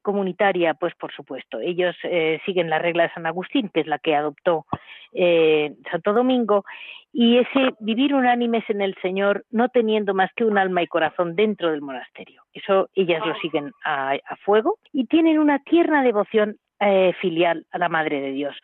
[0.04, 3.98] comunitaria, pues por supuesto, ellos eh, siguen la regla de San Agustín, que es la
[3.98, 4.68] que adoptó
[5.14, 6.64] eh, Santo Domingo,
[7.12, 11.36] y ese vivir unánimes en el Señor, no teniendo más que un alma y corazón
[11.36, 12.44] dentro del monasterio.
[12.54, 17.90] Eso ellas lo siguen a fuego y tienen una tierna devoción eh, filial a la
[17.90, 18.56] Madre de Dios.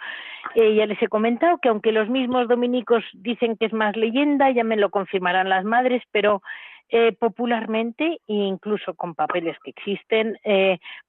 [0.55, 4.49] Eh, ya les he comentado que aunque los mismos dominicos dicen que es más leyenda,
[4.49, 6.41] ya me lo confirmarán las madres, pero
[6.89, 10.37] eh, popularmente, incluso con papeles que existen,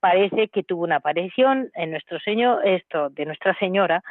[0.00, 4.02] parece que tuvo una aparición en nuestro Señor, esto de Nuestra Señora,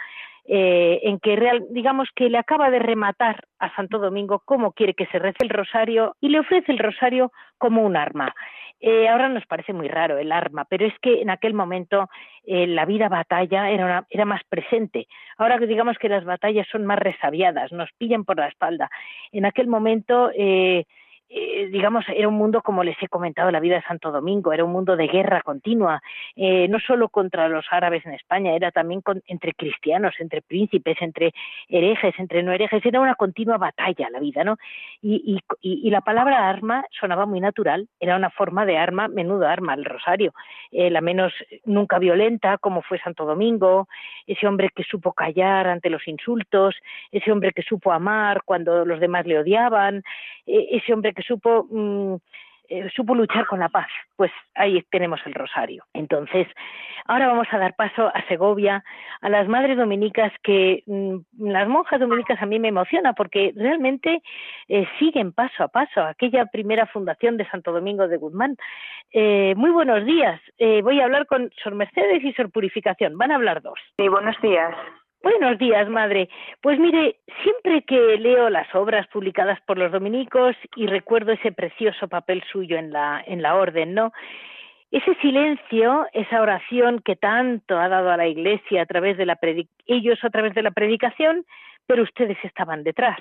[0.49, 5.05] en que real, digamos que le acaba de rematar a Santo Domingo cómo quiere que
[5.07, 8.33] se rece el rosario y le ofrece el rosario como un arma.
[8.79, 12.09] Eh, ahora nos parece muy raro el arma, pero es que en aquel momento
[12.45, 15.07] eh, la vida batalla era, era más presente.
[15.37, 18.89] Ahora que digamos que las batallas son más resabiadas, nos pillan por la espalda.
[19.31, 20.85] En aquel momento eh,
[21.29, 24.63] eh, digamos, era un mundo, como les he comentado, la vida de Santo Domingo, era
[24.63, 26.01] un mundo de guerra continua,
[26.37, 31.33] eh, no solo contra los árabes en España, era también entre cristianos, entre príncipes, entre
[31.67, 34.55] herejes, entre no herejes, era una continua batalla la vida, ¿no?
[35.01, 39.73] Y, y, la palabra arma sonaba muy natural, era una forma de arma, menudo arma,
[39.73, 40.33] el rosario,
[40.71, 41.33] eh, la menos
[41.65, 43.87] nunca violenta, como fue Santo Domingo,
[44.25, 46.75] ese hombre que supo callar ante los insultos,
[47.11, 50.03] ese hombre que supo amar cuando los demás le odiaban,
[50.45, 52.15] ese hombre que supo mm,
[52.69, 53.87] eh, supo luchar con la paz.
[54.15, 55.85] Pues ahí tenemos el rosario.
[55.93, 56.47] Entonces,
[57.05, 58.83] ahora vamos a dar paso a Segovia,
[59.21, 64.21] a las madres dominicas que mm, las monjas dominicas a mí me emociona porque realmente
[64.67, 68.57] eh, siguen paso a paso aquella primera fundación de Santo Domingo de Guzmán.
[69.11, 70.41] Eh, muy buenos días.
[70.59, 73.17] voy a hablar con Sor Mercedes y Sor Purificación.
[73.17, 73.79] Van a hablar dos.
[73.97, 74.75] Sí, buenos días.
[75.23, 76.29] Buenos días, madre.
[76.61, 82.07] Pues mire, siempre que leo las obras publicadas por los dominicos y recuerdo ese precioso
[82.07, 84.11] papel suyo en la, en la orden, ¿no?
[84.91, 89.37] Ese silencio, esa oración que tanto ha dado a la Iglesia a través de la
[89.85, 91.45] ellos a través de la predicación,
[91.87, 93.19] pero ustedes estaban detrás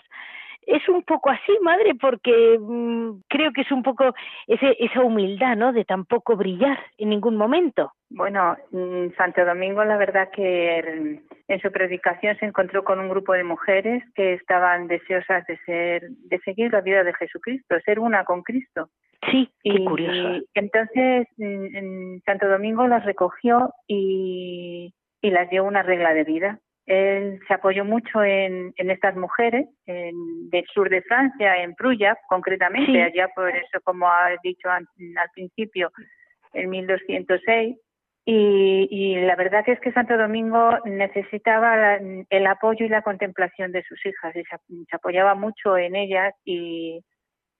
[0.66, 4.12] es un poco así, madre, porque mm, creo que es un poco
[4.48, 5.72] ese, esa humildad, ¿no?
[5.72, 7.92] De tampoco brillar en ningún momento.
[8.10, 13.32] Bueno, mm, Santo Domingo, la verdad que en su predicación se encontró con un grupo
[13.32, 18.24] de mujeres que estaban deseosas de ser, de seguir la vida de Jesucristo, ser una
[18.24, 18.90] con Cristo.
[19.30, 20.44] Sí, qué curioso.
[20.54, 27.40] entonces mm, Santo Domingo las recogió y, y las dio una regla de vida él
[27.48, 33.02] se apoyó mucho en, en estas mujeres en, del sur de Francia, en Pruya concretamente,
[33.02, 34.86] allá por eso, como ha dicho al,
[35.34, 35.90] principio,
[36.52, 37.76] en 1206.
[38.28, 43.70] Y, y, la verdad que es que Santo Domingo necesitaba el apoyo y la contemplación
[43.70, 47.04] de sus hijas y se, apoyaba mucho en ellas y,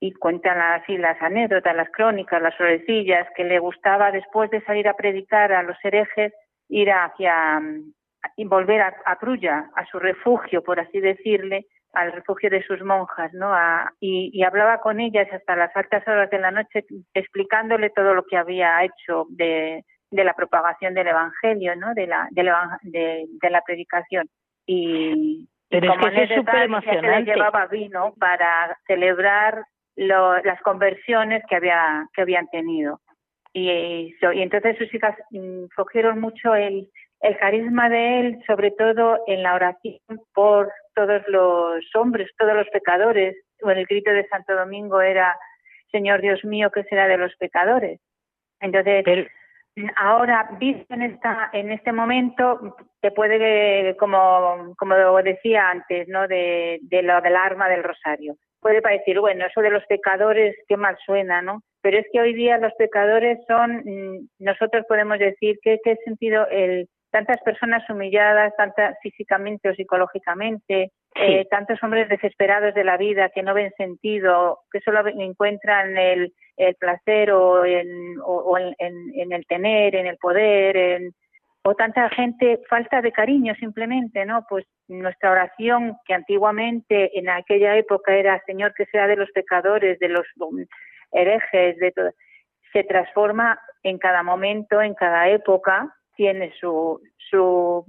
[0.00, 4.88] y cuentan así las anécdotas, las crónicas, las florecillas, que le gustaba después de salir
[4.88, 6.32] a predicar a los herejes
[6.68, 7.60] ir hacia,
[8.36, 13.32] volver a, a Prulla, a su refugio, por así decirle, al refugio de sus monjas,
[13.32, 13.52] ¿no?
[14.00, 16.84] y, hablaba con ellas hasta las altas horas de la noche,
[17.14, 21.94] explicándole todo lo que había hecho de, de la propagación del evangelio, ¿no?
[21.94, 24.28] De la, de la, de, la predicación.
[24.66, 27.08] Y, Pero como es que es súper emocionante.
[27.08, 29.64] le llevaba vino para celebrar
[29.96, 33.00] lo, las conversiones que había que habían tenido.
[33.54, 39.18] Y, y entonces sus hijas mm, cogieron mucho el el carisma de él, sobre todo
[39.26, 40.00] en la oración
[40.34, 45.36] por todos los hombres, todos los pecadores, o el grito de Santo Domingo era,
[45.90, 48.00] Señor Dios mío, ¿qué será de los pecadores?
[48.60, 49.04] Entonces,
[49.96, 56.26] ahora, visto en, esta, en este momento, te puede, como, como decía antes, ¿no?
[56.28, 58.36] De, de lo del arma del rosario.
[58.60, 61.62] Puede parecer, bueno, eso de los pecadores, qué mal suena, ¿no?
[61.82, 66.46] Pero es que hoy día los pecadores son, mm, nosotros podemos decir que qué sentido
[66.50, 73.30] el, tantas personas humilladas, tantas físicamente o psicológicamente, eh, tantos hombres desesperados de la vida
[73.30, 77.88] que no ven sentido, que solo encuentran el, el placer o, en,
[78.22, 78.74] o, en,
[79.14, 81.14] en, el tener, en el poder, en,
[81.62, 84.44] o tanta gente falta de cariño simplemente, ¿no?
[84.46, 89.98] Pues nuestra oración que antiguamente en aquella época era Señor que sea de los pecadores,
[90.00, 90.26] de los
[91.12, 92.10] herejes, de todo,
[92.74, 97.00] se transforma en cada momento, en cada época tiene su,
[97.30, 97.84] su,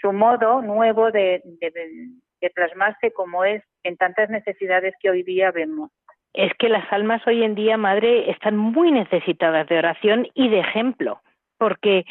[0.00, 5.90] su, modo nuevo de, de, plasmarse como es en tantas necesidades que hoy día vemos.
[6.34, 10.60] Es que las almas hoy en día, madre, están muy necesitadas de oración y de
[10.60, 11.20] ejemplo,
[11.58, 12.04] porque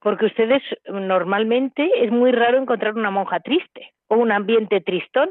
[0.00, 5.30] porque ustedes normalmente es muy raro encontrar una monja triste o un ambiente tristón.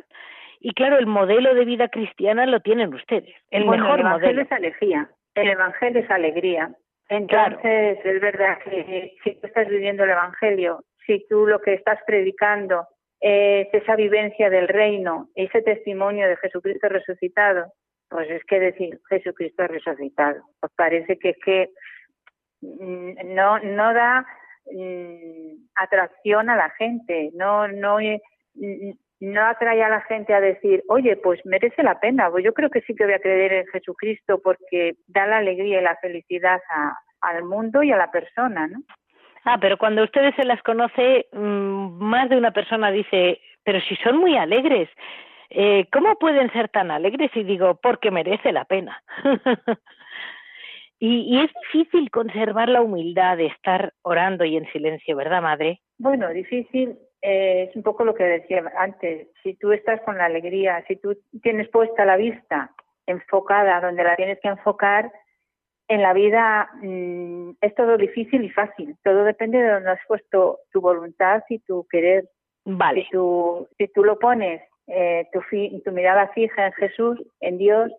[0.61, 3.35] Y claro, el modelo de vida cristiana lo tienen ustedes.
[3.49, 5.09] El mejor el evangelio es alegría.
[5.35, 6.71] El evangelio es alegría.
[7.11, 11.99] Entonces, es verdad que si tú estás viviendo el Evangelio, si tú lo que estás
[12.07, 12.87] predicando
[13.19, 17.73] es esa vivencia del reino, ese testimonio de Jesucristo resucitado,
[18.07, 21.71] pues es que decir Jesucristo resucitado, pues parece que que
[22.61, 24.25] mm, no no da
[24.71, 30.83] mm, atracción a la gente, no no mm, no atrae a la gente a decir,
[30.89, 32.29] oye, pues merece la pena.
[32.31, 35.79] Pues yo creo que sí que voy a creer en Jesucristo porque da la alegría
[35.79, 38.79] y la felicidad a, al mundo y a la persona, ¿no?
[39.45, 43.95] Ah, pero cuando ustedes se las conoce, mm, más de una persona dice, pero si
[43.97, 44.89] son muy alegres,
[45.51, 47.29] eh, ¿cómo pueden ser tan alegres?
[47.35, 49.03] Y digo, porque merece la pena.
[50.99, 55.79] y, y, es difícil conservar la humildad de estar orando y en silencio, ¿verdad, madre?
[55.99, 59.27] Bueno, difícil eh, es un poco lo que decía antes.
[59.43, 62.71] Si tú estás con la alegría, si tú tienes puesta la vista
[63.05, 65.11] enfocada donde la tienes que enfocar,
[65.87, 68.95] en la vida mm, es todo difícil y fácil.
[69.03, 72.29] Todo depende de donde has puesto tu voluntad y tu querer.
[72.63, 73.03] Vale.
[73.03, 75.41] Si tú, si tú lo pones, eh, tu,
[75.83, 77.91] tu mirada fija en Jesús, en Dios,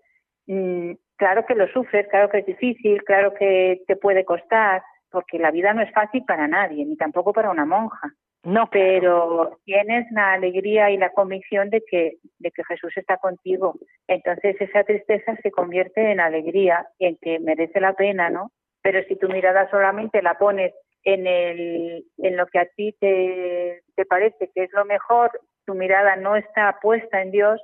[0.46, 5.38] mm, claro que lo sufres, claro que es difícil, claro que te puede costar, porque
[5.38, 8.14] la vida no es fácil para nadie, ni tampoco para una monja.
[8.44, 13.74] No, pero tienes la alegría y la convicción de que, de que Jesús está contigo.
[14.09, 18.50] Entonces esa tristeza se convierte en alegría en que merece la pena, ¿no?
[18.83, 20.74] Pero si tu mirada solamente la pones
[21.05, 25.31] en, el, en lo que a ti te, te parece que es lo mejor,
[25.64, 27.61] tu mirada no está puesta en Dios,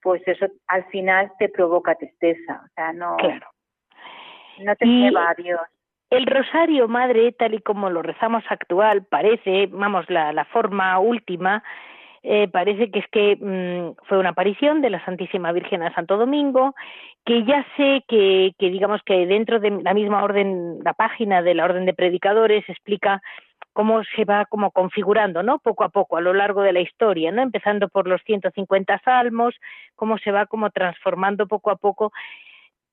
[0.00, 2.62] pues eso al final te provoca tristeza.
[2.64, 3.16] O sea, no,
[4.60, 5.60] no te lleva a Dios.
[6.12, 11.64] El rosario, madre, tal y como lo rezamos actual, parece, vamos, la, la forma última,
[12.22, 16.18] eh, parece que es que mm, fue una aparición de la Santísima Virgen a Santo
[16.18, 16.74] Domingo,
[17.24, 21.54] que ya sé que, que digamos que dentro de la misma orden, la página de
[21.54, 23.22] la orden de predicadores explica
[23.72, 25.60] cómo se va como configurando, ¿no?
[25.60, 27.40] Poco a poco a lo largo de la historia, ¿no?
[27.40, 29.54] Empezando por los 150 salmos,
[29.96, 32.12] cómo se va como transformando poco a poco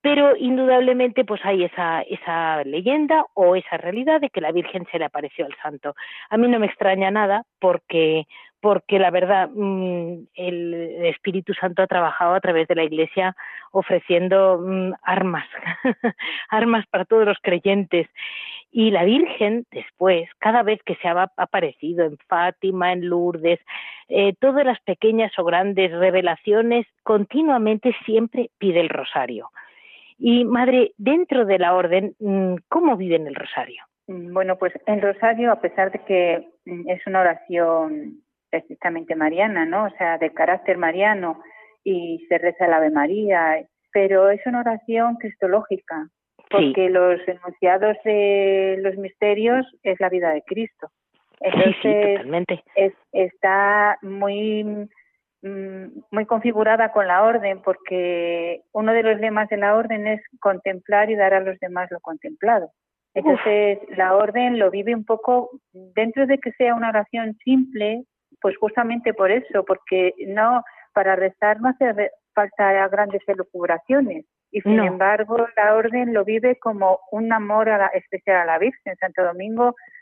[0.02, 5.00] pero indudablemente pues hay esa, esa leyenda o esa realidad de que la Virgen se
[5.00, 5.96] le apareció al santo.
[6.30, 8.26] A mí no me extraña nada porque,
[8.62, 13.36] porque la verdad mm, el Espíritu Santo ha trabajado a través de la Iglesia
[13.72, 15.48] ofreciendo mm, armas,
[16.50, 18.08] armas para todos los creyentes.
[18.72, 23.60] Y la Virgen después, cada vez que se ha aparecido en Fátima, en Lourdes,
[24.08, 29.50] eh, todas las pequeñas o grandes revelaciones, continuamente siempre pide el rosario
[30.20, 33.82] y madre, dentro de la orden, mm, ¿cómo viven el rosario?
[34.08, 39.66] Mm, bueno, pues el rosario, a pesar de que mm, es una oración estrictamente mariana,
[39.66, 39.86] ¿no?
[39.86, 41.42] O sea, de carácter mariano
[41.84, 46.10] y se reza el Ave María, pero es una oración cristológica,
[46.50, 50.90] porque los enunciados de los misterios es la vida de Cristo.
[51.40, 52.26] Entonces,
[52.76, 54.90] Es, está muy
[55.42, 61.10] muy configurada con la orden, porque uno de los lemas de la orden es contemplar
[61.10, 62.72] y dar a los demás lo contemplado.
[63.14, 68.04] Entonces, la orden lo vive un poco, dentro de que sea una oración simple,
[68.42, 74.26] pues justamente por eso, porque no, para rezar no hace falta grandes elucubraciones.
[74.52, 78.96] Y sin embargo, la orden lo vive como un amor especial a la Virgen.
[78.98, 79.99] Santo Domingo Mm,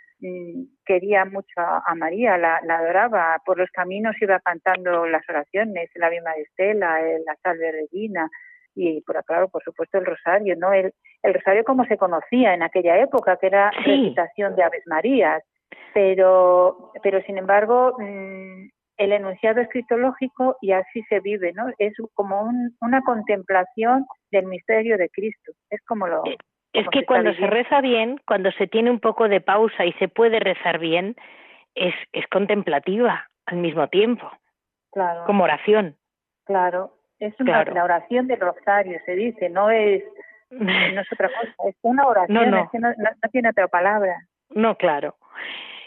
[0.86, 6.34] quería mucho a, María, la, adoraba, por los caminos iba cantando las oraciones, la Bima
[6.34, 8.30] de Estela, la Salve Regina
[8.76, 10.72] y por claro, por supuesto el rosario, ¿no?
[10.72, 15.44] El, el rosario como se conocía en aquella época, que era recitación de Aves Marías,
[15.94, 21.66] pero, pero sin embargo mm, el enunciado es cristológico y así se vive, ¿no?
[21.78, 22.52] Es como
[22.82, 26.38] una contemplación del misterio de Cristo, es como lo, eh,
[26.74, 30.08] es que cuando se reza bien, cuando se tiene un poco de pausa y se
[30.08, 31.16] puede rezar bien,
[31.76, 34.30] es, es contemplativa al mismo tiempo.
[34.92, 35.26] Claro.
[35.26, 35.96] Como oración.
[36.46, 36.94] Claro.
[37.20, 40.04] Es una, la oración del rosario, se dice, no es,
[40.52, 42.70] no es otra cosa, es una oración, no, no.
[42.74, 44.16] no tiene otra palabra.
[44.50, 45.16] No, claro.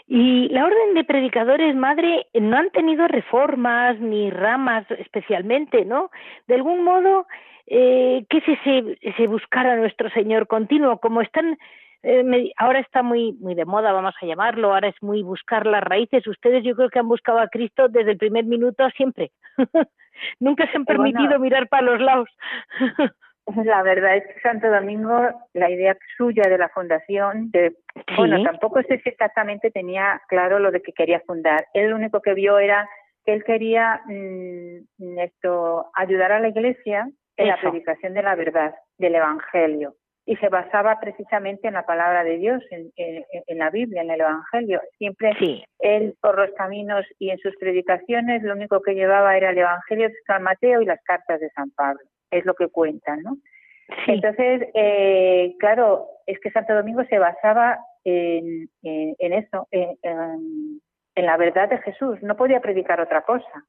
[0.07, 6.11] Y la orden de predicadores, madre, no han tenido reformas ni ramas especialmente, ¿no?
[6.47, 7.27] De algún modo
[7.73, 11.57] eh, que se, se, se buscara nuestro Señor continuo, como están
[12.03, 15.81] eh, ahora está muy muy de moda, vamos a llamarlo, ahora es muy buscar las
[15.81, 16.27] raíces.
[16.27, 19.31] Ustedes yo creo que han buscado a Cristo desde el primer minuto siempre.
[20.41, 22.27] Nunca se han permitido mirar para los lados.
[23.63, 27.73] la verdad es que Santo Domingo, la idea suya de la fundación, de,
[28.17, 31.67] bueno, tampoco sé si exactamente tenía claro lo de que quería fundar.
[31.73, 32.89] Él lo único que vio era
[33.25, 37.07] que él quería mm, esto ayudar a la Iglesia
[37.41, 39.95] en la predicación de la verdad, del Evangelio.
[40.25, 44.21] Y se basaba precisamente en la palabra de Dios, en, en, la Biblia, en el
[44.21, 44.79] Evangelio.
[44.97, 45.31] Siempre
[45.79, 50.09] él, por los caminos y en sus predicaciones, lo único que llevaba era el Evangelio
[50.09, 52.01] de San Mateo y las cartas de San Pablo.
[52.29, 53.37] Es lo que cuentan, ¿no?
[54.07, 59.97] Entonces, eh, claro, es que Santo Domingo se basaba en, en eso, en,
[61.15, 62.21] en la verdad de Jesús.
[62.21, 63.65] No podía predicar otra cosa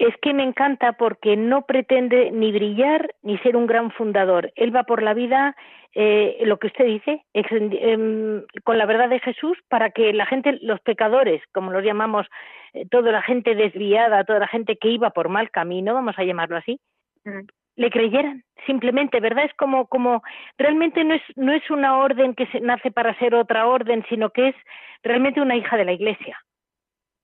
[0.00, 4.50] es que me encanta porque no pretende ni brillar ni ser un gran fundador.
[4.56, 5.54] Él va por la vida,
[5.94, 10.58] eh, lo que usted dice, em, con la verdad de Jesús para que la gente,
[10.62, 12.26] los pecadores, como los llamamos,
[12.72, 16.24] eh, toda la gente desviada, toda la gente que iba por mal camino, vamos a
[16.24, 16.80] llamarlo así,
[17.26, 17.40] mm.
[17.76, 18.42] le creyeran.
[18.64, 19.44] Simplemente, ¿verdad?
[19.44, 20.22] Es como, como
[20.56, 24.30] realmente no es, no es una orden que se nace para ser otra orden, sino
[24.30, 24.54] que es
[25.02, 26.38] realmente una hija de la Iglesia.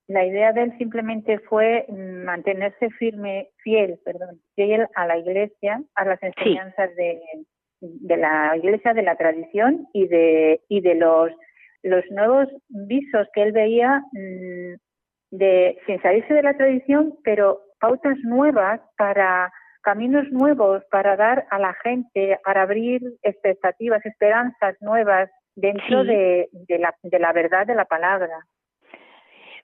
[0.09, 6.05] La idea de él simplemente fue mantenerse firme, fiel, perdón, fiel a la Iglesia, a
[6.05, 7.21] las enseñanzas de,
[7.81, 11.33] de la Iglesia, de la tradición y de y de los
[11.83, 14.75] los nuevos visos que él veía mm,
[15.31, 19.53] de sin salirse de la tradición, pero pautas nuevas para
[19.83, 26.93] caminos nuevos para dar a la gente, para abrir expectativas, esperanzas nuevas dentro de, la,
[27.03, 28.37] de la verdad de la palabra.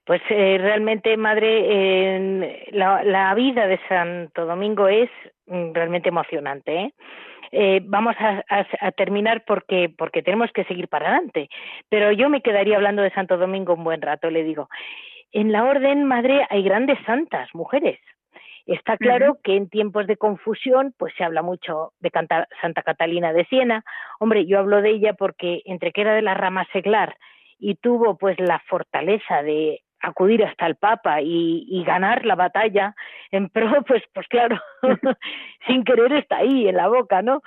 [0.05, 5.09] Pues eh, realmente, madre, la, vida de Santo Domingo es
[5.47, 6.75] mm, realmente emocionante.
[6.75, 6.95] ¿eh?
[7.53, 11.49] Eh, vamos a, a, terminar porque, porque tenemos que seguir para adelante.
[11.89, 14.69] Pero yo me quedaría hablando de Santo Domingo un buen rato, le digo.
[15.31, 17.99] En la orden, madre, hay grandes santas, mujeres.
[18.67, 22.11] Está claro que en tiempos de confusión, pues se habla mucho de
[22.61, 23.85] Santa Catalina de Siena.
[24.21, 27.17] Hombre, yo hablo de ella porque entre que era de la rama seglar
[27.59, 32.95] y tuvo pues la fortaleza de acudir hasta el Papa y, ganar la batalla
[33.31, 34.61] en pro, pues, pues claro,
[35.67, 37.43] sin querer está ahí en la boca, ¿no?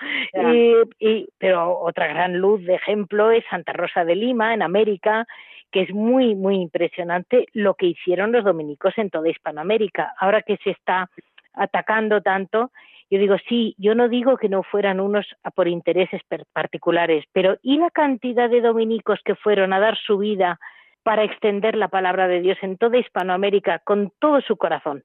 [0.99, 5.27] Y, pero otra gran luz de ejemplo es Santa Rosa de Lima, en América,
[5.71, 10.13] que es muy, muy impresionante lo que hicieron los dominicos en toda Hispanoamérica.
[10.19, 11.09] Ahora que se está
[11.53, 12.71] atacando tanto,
[13.09, 16.21] yo digo, sí, yo no digo que no fueran unos a por intereses
[16.53, 20.59] particulares, pero ¿y la cantidad de dominicos que fueron a dar su vida
[21.05, 25.03] para extender la palabra de Dios en toda Hispanoamérica con todo su corazón?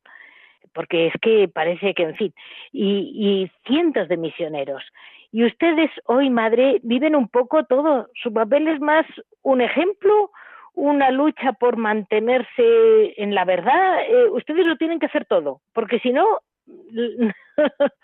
[0.72, 2.34] Porque es que parece que, en fin,
[2.72, 4.82] y, y cientos de misioneros.
[5.30, 8.08] Y ustedes hoy, madre, viven un poco todo.
[8.14, 9.04] Su papel es más
[9.42, 10.30] un ejemplo
[10.74, 15.98] una lucha por mantenerse en la verdad, eh, ustedes lo tienen que hacer todo, porque
[16.00, 16.26] si no...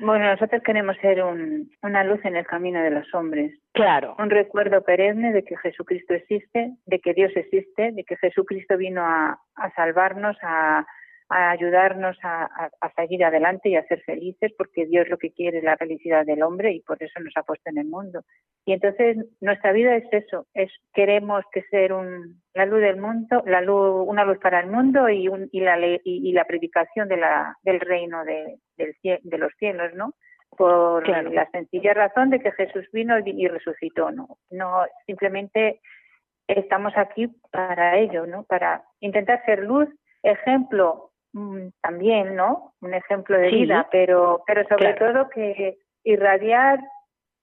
[0.00, 3.52] bueno, nosotros queremos ser un, una luz en el camino de los hombres.
[3.72, 4.16] Claro.
[4.18, 9.02] Un recuerdo perenne de que Jesucristo existe, de que Dios existe, de que Jesucristo vino
[9.02, 10.86] a, a salvarnos, a,
[11.30, 15.64] a ayudarnos a, seguir adelante y a ser felices, porque Dios lo que quiere es
[15.64, 18.22] la felicidad del hombre y por eso nos ha puesto en el mundo.
[18.66, 23.42] Y entonces nuestra vida es eso, es queremos que ser un, la luz del mundo,
[23.46, 27.16] la luz, una luz para el mundo y, un, y, la, y, la predicación de
[27.16, 30.14] la, del reino de, del, de los cielos, ¿no?
[30.50, 34.36] Por la sencilla razón de que Jesús vino y, resucitó, ¿no?
[34.50, 35.80] No simplemente
[36.48, 38.42] estamos aquí para ello, ¿no?
[38.42, 39.88] Para intentar ser luz,
[40.24, 41.09] ejemplo
[41.80, 42.72] también, ¿no?
[42.80, 46.80] Un ejemplo de vida, pero, pero sobre todo que irradiar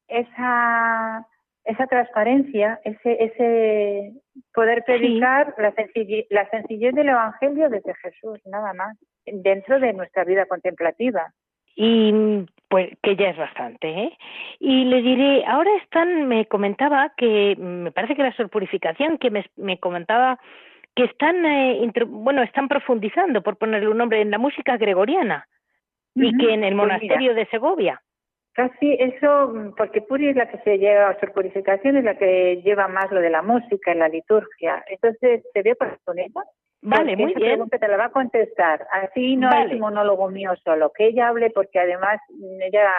[0.08, 1.26] esa
[1.64, 4.14] esa transparencia, ese ese
[4.54, 10.24] poder predicar la sencillez, la sencillez del evangelio desde Jesús, nada más, dentro de nuestra
[10.24, 11.34] vida contemplativa.
[11.76, 14.18] Y pues que ya es bastante, ¿eh?
[14.60, 19.46] Y le diré, ahora están, me comentaba que, me parece que la sorpurificación que me,
[19.58, 20.40] me comentaba
[20.98, 25.48] que están, eh, bueno, están profundizando, por ponerle un nombre, en la música gregoriana
[26.16, 28.02] y que en el pues monasterio de Segovia.
[28.54, 32.88] Casi eso, porque Puri es la que se lleva, su purificación es la que lleva
[32.88, 34.84] más lo de la música y la liturgia.
[34.88, 35.76] Entonces, ¿te veo
[36.16, 36.44] ella?
[36.82, 37.50] Vale, muy bien.
[37.50, 38.88] Pregunta te la va a contestar.
[38.92, 42.20] Así no es un monólogo mío solo, que ella hable porque además
[42.62, 42.90] ella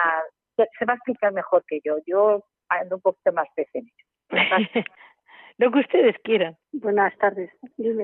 [0.55, 1.97] se va a explicar mejor que yo.
[2.05, 4.03] Yo ando un poquito más pesimista.
[5.59, 6.55] lo que ustedes quieran.
[6.71, 7.51] Buenas tardes.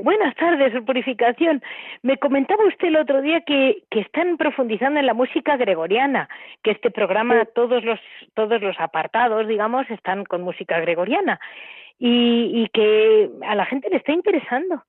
[0.04, 1.64] Buenas tardes, Purificación.
[2.04, 6.28] Me comentaba usted el otro día que, que están profundizando en la música gregoriana,
[6.64, 8.00] que este programa, todos los
[8.34, 11.40] todos los apartados, digamos, están con música gregoriana
[11.98, 14.84] y, y que a la gente le está interesando.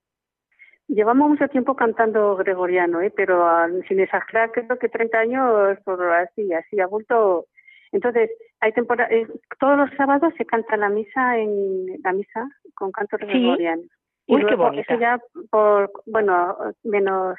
[0.88, 3.12] Llevamos mucho tiempo cantando gregoriano, ¿eh?
[3.14, 7.46] pero ah, sin exagerar, creo que 30 años por así, así, ha vuelto
[7.92, 9.26] entonces, hay temporada, eh,
[9.60, 13.82] todos los sábados se canta la misa en la misa con canto gregoriano.
[14.26, 17.36] Y luego, eso ya por, bueno, menos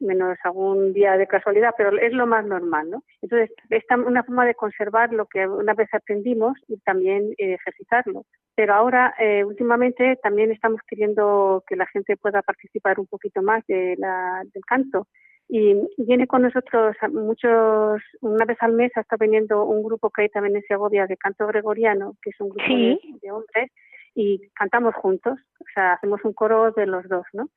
[0.00, 3.02] menos algún día de casualidad, pero es lo más normal, ¿no?
[3.22, 8.24] Entonces, es una forma de conservar lo que una vez aprendimos y también eh, ejercitarlo.
[8.54, 13.64] Pero ahora, eh, últimamente, también estamos queriendo que la gente pueda participar un poquito más
[13.66, 15.06] de la, del canto
[15.48, 20.28] y viene con nosotros muchos, una vez al mes está viniendo un grupo que hay
[20.28, 23.70] también en Segovia de canto gregoriano, que es un grupo de, hombres,
[24.14, 27.48] y cantamos juntos, o sea, hacemos un coro de los dos, ¿no?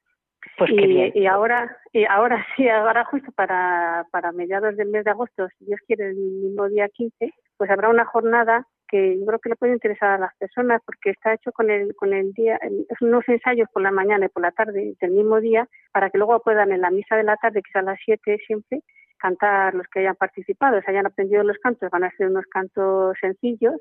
[0.57, 5.11] Pues y, y ahora, y ahora sí, ahora justo para, para mediados del mes de
[5.11, 9.39] agosto, si Dios quiere, el mismo día 15, pues habrá una jornada que yo creo
[9.39, 12.57] que le puede interesar a las personas porque está hecho con el con el día
[12.57, 16.17] es unos ensayos por la mañana y por la tarde del mismo día para que
[16.17, 18.81] luego puedan en la misa de la tarde que es a las 7 siempre
[19.17, 23.15] cantar los que hayan participado, se hayan aprendido los cantos, van a ser unos cantos
[23.21, 23.79] sencillos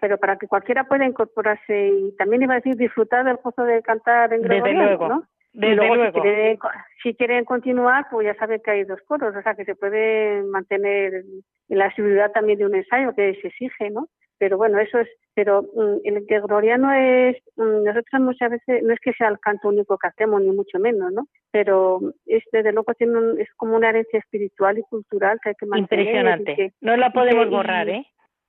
[0.00, 3.82] pero para que cualquiera pueda incorporarse y también iba a decir disfrutar del gozo de
[3.82, 5.08] cantar en gregoriano, luego.
[5.08, 5.28] ¿no?
[5.52, 6.12] Desde luego, luego.
[6.14, 6.58] Si, quieren,
[7.02, 10.42] si quieren continuar, pues ya saben que hay dos coros, o sea que se puede
[10.42, 11.14] mantener
[11.68, 14.08] en la asiduidad también de un ensayo que se exige, ¿no?
[14.42, 18.98] Pero bueno, eso es, pero mm, el gregoriano es, mm, nosotros muchas veces, no es
[18.98, 21.28] que sea el canto único que hacemos, ni mucho menos, ¿no?
[21.52, 25.54] Pero es, desde luego tiene un- es como una herencia espiritual y cultural que hay
[25.54, 26.06] que mantener.
[26.06, 26.56] Impresionante.
[26.56, 28.04] que- No la podemos que- borrar, ¿eh?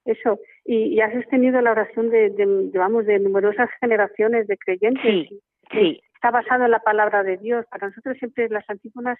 [0.06, 4.58] Eso, y, y ha sostenido la oración de, de, de, vamos, de numerosas generaciones de
[4.58, 5.04] creyentes.
[5.04, 5.40] Sí,
[5.72, 6.02] sí.
[6.24, 7.66] Está basado en la palabra de Dios.
[7.70, 9.20] Para nosotros siempre las antífonas,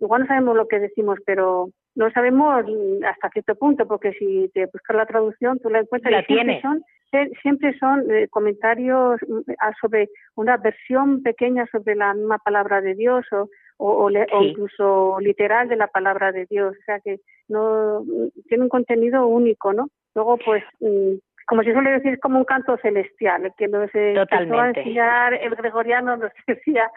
[0.00, 2.64] igual no sabemos lo que decimos, pero no sabemos
[3.06, 6.44] hasta cierto punto, porque si te buscas la traducción, tú la encuentras La y siempre
[6.46, 6.62] tienes.
[6.62, 9.40] son, sie- siempre son eh, comentarios mm,
[9.78, 14.42] sobre una versión pequeña sobre la misma palabra de Dios o, o, o le- o
[14.42, 16.74] incluso literal de la palabra de Dios.
[16.80, 17.18] O sea que
[17.48, 19.88] no mm, tiene un contenido único, ¿no?
[20.14, 21.16] Luego, pues, mm,
[21.46, 25.34] como se suele decir, como un canto celestial, el que nos eh, empezó a enseñar
[25.34, 26.90] el gregoriano nos decía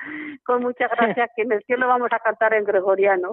[0.44, 3.32] con mucha gracia que en el cielo vamos a cantar en gregoriano.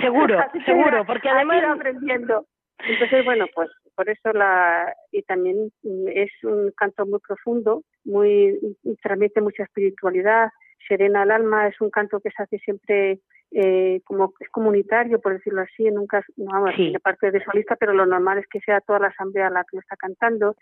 [0.00, 2.46] Seguro, seguro, porque además- aprendiendo.
[2.78, 8.56] Entonces, bueno, pues por eso la y también mm, es un canto muy profundo, muy
[9.02, 10.50] transmite mucha espiritualidad,
[10.86, 13.18] serena al alma, es un canto que se hace siempre
[13.50, 16.84] eh, como es comunitario, por decirlo así, nunca no, vamos, Sí.
[16.84, 19.76] tiene parte de solista, pero lo normal es que sea toda la asamblea la que
[19.76, 20.54] lo está cantando.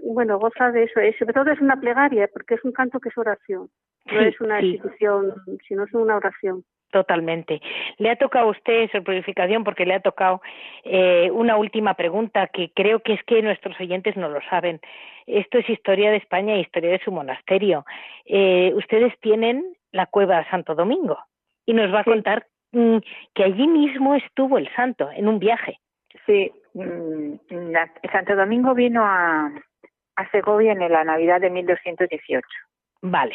[0.00, 3.08] Bueno, goza de eso, es, sobre todo es una plegaria, porque es un canto que
[3.08, 3.68] es oración,
[4.06, 4.66] no Sí, es una sí.
[4.66, 5.34] institución,
[5.66, 6.64] sino es una oración.
[6.92, 7.60] Totalmente.
[7.96, 10.42] Le ha tocado a usted, Sor Purificación, porque le ha tocado
[10.84, 14.78] eh, una última pregunta que creo que es que nuestros oyentes no lo saben.
[15.26, 17.86] Esto es historia de España e historia de su monasterio.
[18.26, 21.18] Eh, ustedes tienen la cueva de Santo Domingo
[21.66, 22.98] y nos va a contar mm,
[23.34, 25.78] que allí mismo estuvo el santo en un viaje.
[26.26, 27.34] Sí, mm,
[28.12, 29.50] Santo Domingo vino a,
[30.16, 32.46] a Segovia en la Navidad de 1218.
[33.02, 33.34] Vale.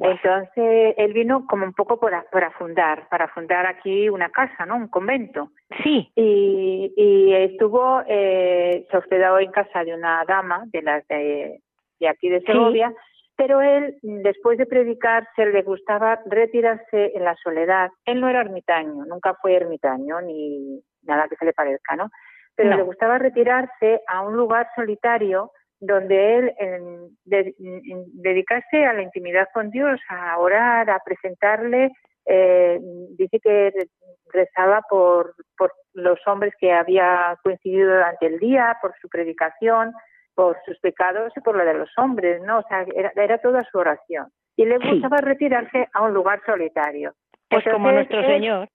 [0.00, 4.76] Entonces, él vino como un poco para, para fundar, para fundar aquí una casa, ¿no?
[4.76, 5.50] Un convento.
[5.82, 11.60] sí, Y, y estuvo, eh, se hospedó en casa de una dama de las de,
[12.00, 12.94] de aquí de Segovia,
[13.42, 17.90] pero él, después de predicar, se le gustaba retirarse en la soledad.
[18.04, 22.08] Él no era ermitaño, nunca fue ermitaño, ni nada que se le parezca, ¿no?
[22.54, 22.76] Pero No.
[22.76, 29.02] le gustaba retirarse a un lugar solitario donde él en- de- en- dedicarse a la
[29.02, 31.90] intimidad con Dios, a orar, a presentarle.
[32.24, 32.78] eh,
[33.18, 33.88] dice que re-
[34.32, 39.92] rezaba por, por los hombres que había coincidido durante el día, por su predicación,
[40.34, 42.58] por sus pecados y por lo de los hombres, ¿no?
[42.58, 44.26] O sea, era, era toda su oración.
[44.56, 44.88] Y le Sí.
[44.90, 47.12] gustaba retirarse a un lugar solitario.
[47.50, 48.66] pues como nuestro Señor,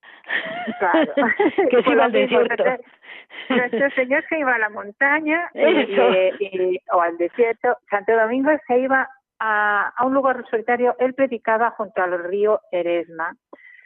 [0.77, 1.13] Claro.
[1.71, 2.63] que se iba al desierto.
[3.49, 5.61] nuestro- Señor se iba a la montaña y-
[5.93, 6.09] Eso.
[6.39, 7.75] y- y- o al desierto.
[7.89, 10.95] Santo Domingo se iba a, a un lugar solitario.
[10.99, 13.35] Él predicaba junto al río Eresma.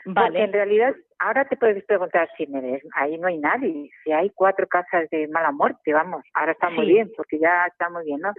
[0.03, 0.47] Porque en Vale.
[0.47, 3.89] realidad, ahora te puedes preguntar si en Eresma, ahí no hay nadie.
[4.03, 6.23] Si hay cuatro casas de mala muerte, vamos.
[6.33, 6.93] Ahora está muy Sí.
[6.93, 8.33] bien, porque ya está muy bien, ¿no?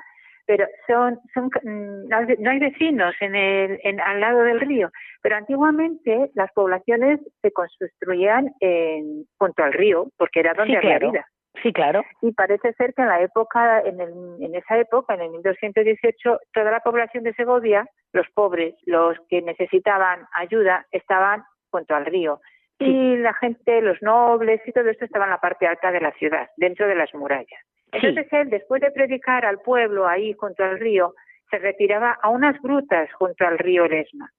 [0.44, 4.60] Pero son, son mm, no hay- no hay vecinos en el, en, al lado del
[4.60, 4.90] río.
[5.22, 10.98] Pero antiguamente las poblaciones se construían en, junto al río, porque era donde Sí, había
[10.98, 11.12] claro.
[11.12, 11.26] vida.
[11.62, 12.02] Sí, claro.
[12.22, 16.40] Y parece ser que en la época, en, el, en esa época, en el 1218,
[16.52, 22.40] toda la población de Segovia, los pobres, los que necesitaban ayuda, estaban junto al río.
[22.84, 22.90] Sí.
[22.90, 26.12] Y la gente, los nobles y todo esto estaba en la parte alta de la
[26.12, 27.60] ciudad, dentro de las murallas.
[27.92, 27.98] Sí.
[28.06, 31.14] Entonces él, después de predicar al pueblo ahí junto al río,
[31.50, 34.30] se retiraba a unas grutas junto al río Eresma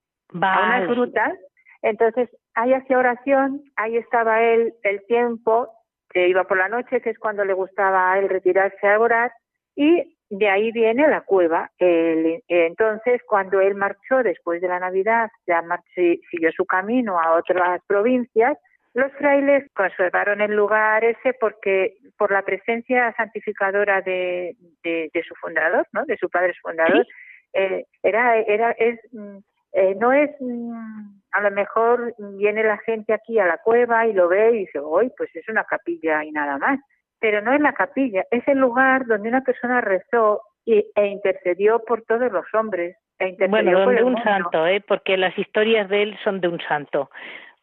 [0.41, 1.33] a unas grutas.
[1.81, 5.69] Entonces, ahí hacía oración, ahí estaba él el tiempo,
[6.09, 9.31] que iba por la noche, que es cuando le gustaba a él retirarse a orar,
[9.75, 11.69] y de ahí viene la cueva.
[11.77, 17.81] Entonces, cuando él marchó después de la Navidad, ya marchó- siguió su camino a otras
[17.87, 18.57] provincias,
[18.95, 25.33] los frailes conservaron el lugar ese porque por la presencia santificadora de, de, de su
[25.35, 26.05] fundador, ¿no?
[26.05, 27.05] de su padre fundador,
[27.53, 29.37] eh, era, era, es, mm,
[29.73, 34.13] eh, no es, mm, a lo mejor viene la gente aquí a la cueva y
[34.13, 36.79] lo ve y dice, hoy pues es una capilla y nada más.
[37.23, 41.79] Pero no es la capilla, es el lugar donde una persona rezó y, e intercedió
[41.79, 42.97] por todos los hombres.
[43.17, 44.29] E Bueno, por de el un mundo.
[44.29, 44.83] santo, ¿eh?
[44.85, 47.09] porque las historias de él son de un santo.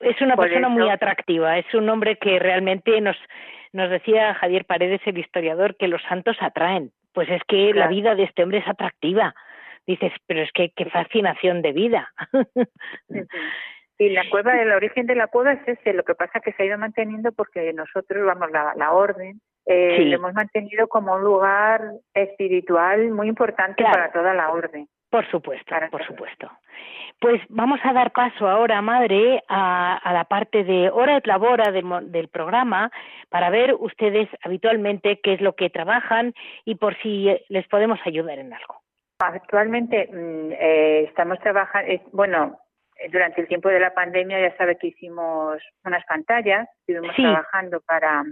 [0.00, 3.18] Es una Por persona muy atractiva, es un hombre que realmente nos,
[3.74, 6.90] nos decía Javier Paredes, el historiador, que los santos atraen.
[7.12, 9.34] Pues es que la vida de este hombre es atractiva.
[9.86, 12.08] Dices, pero es que qué fascinación de vida.
[13.98, 16.62] Y la cueva, el origen de la cueva es ese, lo que pasa que se
[16.62, 19.42] ha ido manteniendo porque nosotros, vamos, la, la orden
[19.72, 21.80] eh, lo hemos mantenido como un lugar
[22.12, 24.88] espiritual muy importante para toda la orden.
[25.08, 26.50] Por supuesto, por supuesto.
[27.20, 31.84] Pues vamos a dar paso ahora, madre, a, la parte de hora de labora del,
[32.10, 32.90] del, programa
[33.28, 38.40] para ver ustedes habitualmente qué es lo que trabajan y por si les podemos ayudar
[38.40, 38.80] en algo.
[39.20, 42.58] Actualmente mm, eh, estamos trabajando, bueno,
[43.12, 48.24] durante el tiempo de la pandemia ya sabe que hicimos unas pantallas, estuvimos trabajando para,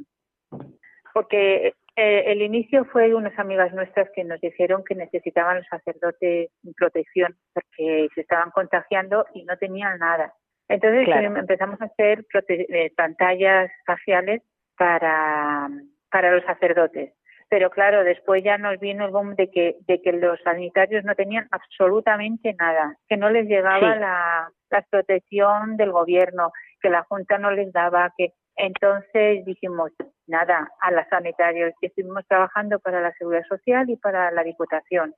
[1.14, 5.66] porque eh, el inicio fue de unas amigas nuestras que nos dijeron que necesitaban los
[5.66, 10.32] sacerdotes protección porque se estaban contagiando y no tenían nada.
[10.68, 14.42] Entonces empezamos a hacer eh, pantallas faciales
[14.76, 15.68] para,
[16.10, 17.14] para los sacerdotes.
[17.48, 21.14] Pero claro, después ya nos vino el boom de que, de que los sanitarios no
[21.14, 27.38] tenían absolutamente nada, que no les llegaba la, la protección del gobierno, que la Junta
[27.38, 29.92] no les daba, que entonces dijimos,
[30.26, 35.14] nada, a los sanitarios, que estuvimos trabajando para la Seguridad Social y para la Diputación.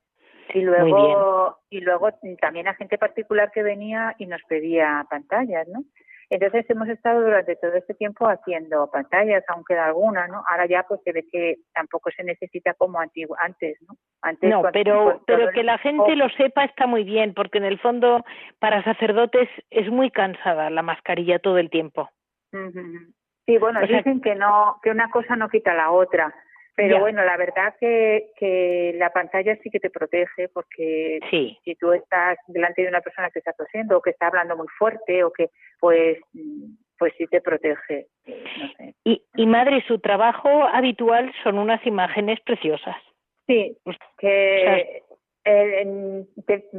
[0.53, 5.83] Y luego, y luego también a gente particular que venía y nos pedía pantallas, ¿no?
[6.29, 10.43] Entonces hemos estado durante todo este tiempo haciendo pantallas, aunque de alguna, ¿no?
[10.49, 13.95] Ahora ya pues se ve que tampoco se necesita como antiguo, antes, ¿no?
[14.21, 17.79] Antes, no, pero, pero que la gente lo sepa está muy bien, porque en el
[17.79, 18.23] fondo
[18.59, 22.09] para sacerdotes es muy cansada la mascarilla todo el tiempo.
[23.45, 26.33] Sí, bueno, dicen que no, que una cosa no quita la otra.
[26.73, 31.19] Pero bueno, la verdad que, que la pantalla sí que te protege porque
[31.63, 34.67] si tú estás delante de una persona que está tosiendo o que está hablando muy
[34.79, 36.17] fuerte o que pues
[36.97, 38.07] pues sí te protege.
[39.03, 42.95] Y, y madre, su trabajo habitual son unas imágenes preciosas.
[43.47, 45.01] Sí, pues, que
[45.43, 46.25] eh,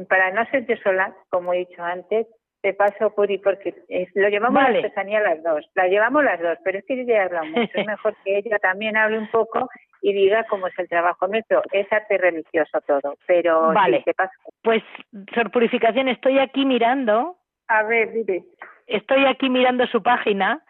[0.07, 2.25] para no ser sola, como he dicho antes,
[2.63, 3.75] te paso Puri porque
[4.15, 7.25] lo llevamos a la artesanía las dos, la llevamos las dos, pero es que ella
[7.25, 9.69] habla mucho, es mejor que ella también hable un poco
[10.01, 14.01] y diga cómo es el trabajo nuestro, es arte religioso todo, pero vale.
[14.05, 14.31] te paso.
[14.61, 14.81] Pues,
[15.35, 17.35] Sor Purificación, estoy aquí mirando.
[17.67, 18.45] A ver, dime.
[18.87, 20.63] Estoy aquí mirando su página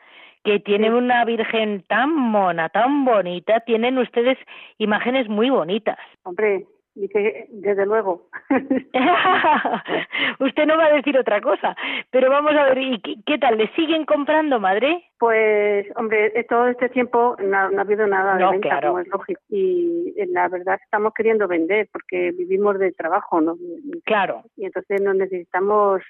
[0.44, 4.39] que tiene una virgen tan mona, tan bonita, tienen ustedes
[4.80, 6.00] imágenes muy bonitas.
[6.24, 6.66] Hombre,
[6.96, 8.28] Dice, desde luego.
[10.39, 11.76] Usted no va a decir otra cosa,
[12.12, 13.58] pero vamos a ver, ¿y qué, tal?
[13.58, 15.04] ¿Le siguen comprando, madre?
[15.18, 19.41] Pues, hombre, todo este tiempo no, ha habido nada de venta, como es lógico.
[19.50, 23.56] Y eh, la verdad estamos queriendo vender porque vivimos de trabajo, ¿no?
[24.06, 24.44] Claro.
[24.56, 26.04] Y entonces nos necesitamos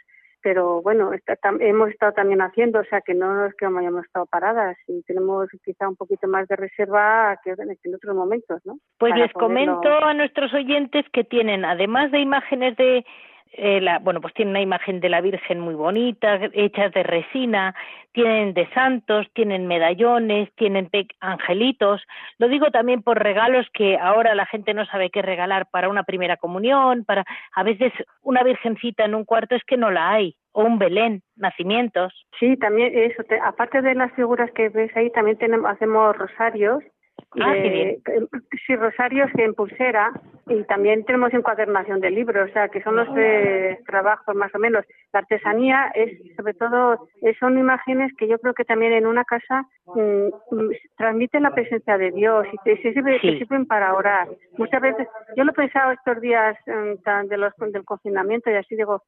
[0.43, 4.25] pero bueno, está, hemos estado también haciendo, o sea que no es que hayamos estado
[4.25, 8.77] paradas y tenemos quizá un poquito más de reserva que, en otros momentos, ¿no?
[8.99, 13.05] Pues les comento a nuestros oyentes que tienen, además de imágenes de
[13.55, 17.75] eh, la, bueno, pues tienen una imagen de la Virgen muy bonita, hechas de resina,
[18.11, 20.89] tienen de santos, tienen medallones, tienen
[21.19, 22.01] angelitos.
[22.39, 26.03] Lo digo también por regalos que ahora la gente no sabe qué regalar para una
[26.03, 27.25] primera comunión, para
[27.55, 31.21] a veces una virgencita en un cuarto es que no la hay, o un Belén,
[31.35, 32.25] nacimientos.
[32.39, 36.83] Sí, también eso, aparte de las figuras que ves ahí, también tenemos, hacemos rosarios
[37.39, 37.53] Ah,
[38.65, 40.11] sí, Rosarios en pulsera
[40.47, 44.59] y también tenemos encuadernación de libros, o sea, que son los de trabajos más o
[44.59, 44.85] menos.
[45.11, 47.07] La artesanía es, sobre todo,
[47.39, 51.97] son imágenes que yo creo que también en una casa mm, mm, transmiten la presencia
[51.97, 54.27] de Dios y te sirven, para orar.
[54.57, 58.75] Muchas veces, yo lo he pensado estos días mm, de los, del confinamiento y así
[58.75, 59.01] digo,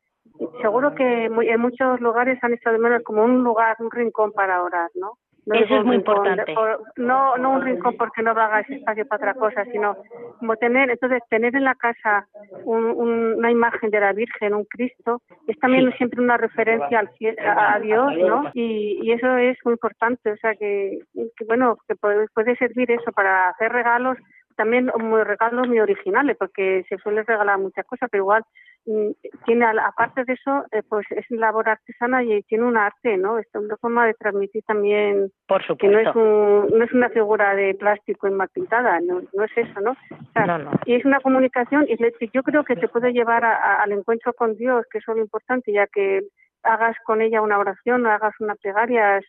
[0.61, 4.63] seguro que en muchos lugares han estado de menos como un lugar, un rincón para
[4.63, 5.17] orar, ¿no?
[5.45, 6.55] Eso es muy importante.
[6.97, 9.95] no, no un rincón porque no hagas espacio para otra cosa, sino
[10.39, 12.27] como tener, entonces tener en la casa
[12.63, 17.09] una imagen de la Virgen, un Cristo, es también siempre una referencia al,
[17.57, 18.51] a, Dios, ¿no?
[18.53, 22.91] Y, y, eso es muy importante, o sea que, que bueno, que puede, puede servir
[22.91, 24.17] eso para hacer regalos
[24.55, 28.43] también muy regalos muy originales, porque se suele regalar muchas cosas, pero igual
[28.85, 29.11] mm,
[29.45, 33.37] tiene, aparte de eso, eh, pues es labor artesana y tiene un arte, ¿no?
[33.37, 37.75] Es una forma de transmitir también Por que no es, no es una figura de
[37.75, 39.95] plástico inmaculada, no, no es eso, ¿no?
[40.85, 41.97] Y es una comunicación y
[42.33, 45.87] yo creo que te puede llevar al encuentro con Dios, que es lo importante, ya
[45.87, 46.21] que
[46.63, 49.21] hagas con ella una oración, hagas una plegaria,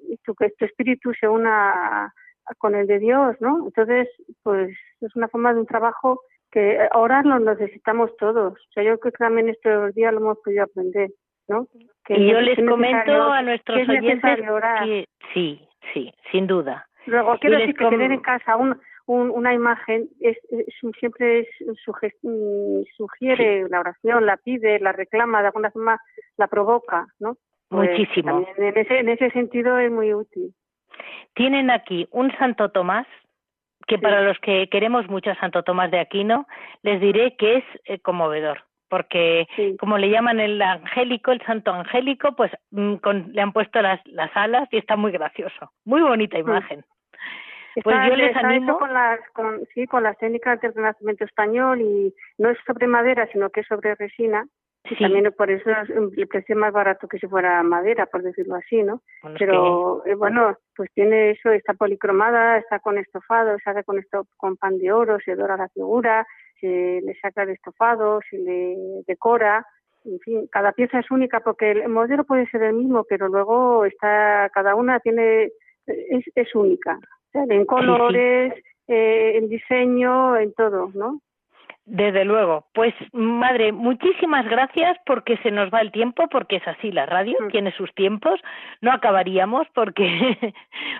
[0.00, 2.12] y tu, que tu espíritu se una
[2.56, 3.66] con el de Dios, ¿no?
[3.66, 4.08] Entonces,
[4.42, 4.70] pues
[5.00, 6.20] es una forma de un trabajo
[6.50, 8.54] que ahora lo necesitamos todos.
[8.54, 11.10] O sea, yo creo que también estos días lo hemos podido aprender,
[11.46, 11.66] ¿no?
[12.04, 14.38] Que y yo les comento a nuestros oyentes
[14.84, 15.60] que sí,
[15.92, 16.86] sí, sin duda.
[17.06, 20.36] Luego quiero decir que tener en casa un, una imagen es,
[20.98, 21.48] siempre es,
[22.22, 25.98] mm, sugiere la oración, la pide, la reclama, de alguna forma
[26.36, 27.36] la provoca, ¿no?
[27.68, 28.46] Pues Muchísimo.
[28.56, 30.54] En ese, en ese sentido es muy útil.
[31.34, 33.06] Tienen aquí un Santo Tomás
[33.88, 36.46] que para los que queremos mucho a Santo Tomás de Aquino,
[36.82, 39.46] les diré que es eh, conmovedor, porque
[39.80, 42.96] como le llaman el angélico, el santo angélico, pues mm,
[43.32, 46.84] le han puesto las, las alas y está muy gracioso, muy bonita imagen.
[47.82, 48.78] Pues yo les animo.
[48.78, 53.28] con las, con, sí, con las técnicas del Renacimiento español y no es sobre madera,
[53.32, 54.46] sino que es sobre resina.
[54.88, 54.96] Sí.
[54.96, 58.82] También por eso es el precio más barato que si fuera madera, por decirlo así,
[58.82, 59.02] ¿no?
[59.38, 64.26] Pero eh, bueno, pues tiene eso, está policromada, está con estofado, se hace con esto,
[64.36, 66.26] con pan de oro, se dora la figura,
[66.60, 68.76] se le saca el estofado, se le
[69.06, 69.66] decora,
[70.04, 73.84] en fin, cada pieza es única porque el modelo puede ser el mismo, pero luego
[73.84, 75.50] está, cada una tiene,
[75.86, 76.98] es, es única
[77.34, 78.54] en colores,
[78.86, 81.20] eh, en diseño, en todo, ¿no?
[81.90, 82.66] Desde luego.
[82.74, 87.38] Pues, madre, muchísimas gracias porque se nos va el tiempo, porque es así la radio,
[87.40, 87.48] mm.
[87.48, 88.38] tiene sus tiempos.
[88.82, 90.04] No acabaríamos porque,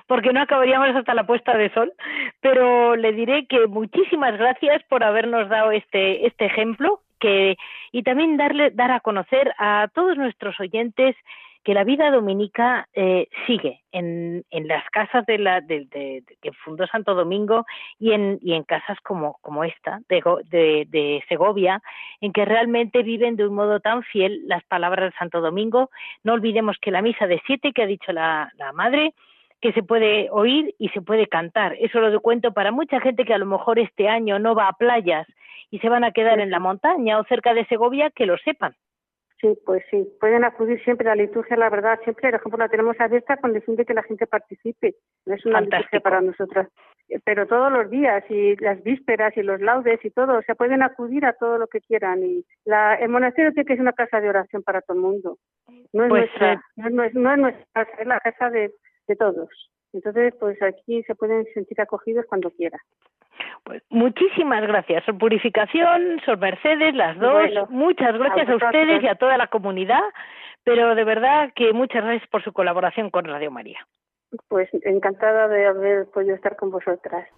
[0.07, 1.93] porque no acabaríamos hasta la puesta de sol.
[2.41, 7.59] Pero le diré que muchísimas gracias por habernos dado este, este ejemplo que,
[7.93, 11.17] y también darle, dar a conocer a todos nuestros oyentes
[11.65, 16.53] que la vida dominica eh, sigue en, en, las casas de la de, de, que
[16.53, 17.67] fundó Santo Domingo
[17.99, 21.83] y en, y en casas como, como esta de, de, Segovia,
[22.21, 25.91] en que realmente viven de un modo tan fiel las palabras de Santo Domingo.
[26.23, 29.15] No olvidemos que la misa de siete que ha dicho la, la madre
[29.61, 31.75] que se puede oír y se puede cantar.
[31.81, 34.73] Eso lo cuento para mucha gente que a lo mejor este año no va a
[34.73, 35.27] playas
[35.71, 38.75] y se van a quedar en la montaña o cerca de Segovia, que lo sepan.
[39.41, 42.69] Sí, pues sí, pueden acudir siempre a la liturgia, la verdad, siempre, por ejemplo, la
[42.69, 44.97] tenemos abierta con el fin de que la gente participe.
[45.27, 46.67] No es una liturgia para nosotros,
[47.25, 50.83] pero todos los días y las vísperas y los laudes y todo, o sea, pueden
[50.83, 52.25] acudir a todo lo que quieran.
[52.25, 55.39] Y la, el monasterio tiene que ser una casa de oración para todo el mundo.
[55.93, 58.73] No es, pues, nuestra, eh, no, es, no es nuestra casa, es la casa de,
[59.07, 59.71] de todos.
[59.93, 62.81] Entonces, pues aquí se pueden sentir acogidos cuando quieran.
[63.69, 67.69] Pues muchísimas gracias, Sor Purificación, Sor Mercedes, las dos.
[67.69, 70.01] muchas gracias a, ustedes y a toda la comunidad,
[70.65, 73.87] pero de verdad que muchas gracias por su colaboración con Radio María.
[74.49, 77.29] Pues encantada de haber podido estar con vosotras.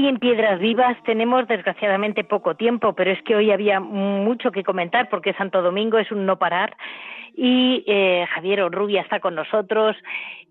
[0.00, 4.64] Hoy en Piedras Vivas tenemos desgraciadamente poco tiempo, pero es que hoy había mucho que
[4.64, 6.74] comentar porque Santo Domingo es un no parar
[7.36, 9.94] y eh, Javier Orrubia está con nosotros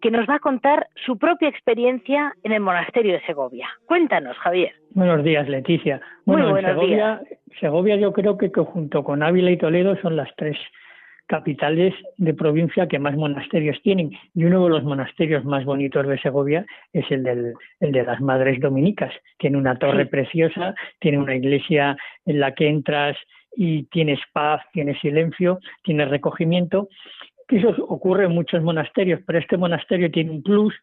[0.04, 3.68] que nos va a contar su propia experiencia en el monasterio de Segovia.
[3.88, 4.74] Cuéntanos, Javier.
[4.92, 6.00] Buenos días, Leticia.
[6.26, 7.40] Bueno, Muy buenos Segovia, días.
[7.60, 10.58] Segovia yo creo que junto con Ávila y Toledo son las tres
[11.30, 14.12] capitales de provincia que más monasterios tienen.
[14.34, 18.20] Y uno de los monasterios más bonitos de Segovia es el, del, el de las
[18.20, 19.14] Madres Dominicas.
[19.38, 23.16] Tiene una torre preciosa, tiene una iglesia en la que entras
[23.56, 26.90] y tienes paz, tienes silencio, tienes recogimiento.
[27.48, 30.74] Eso ocurre en muchos monasterios, pero este monasterio tiene un plus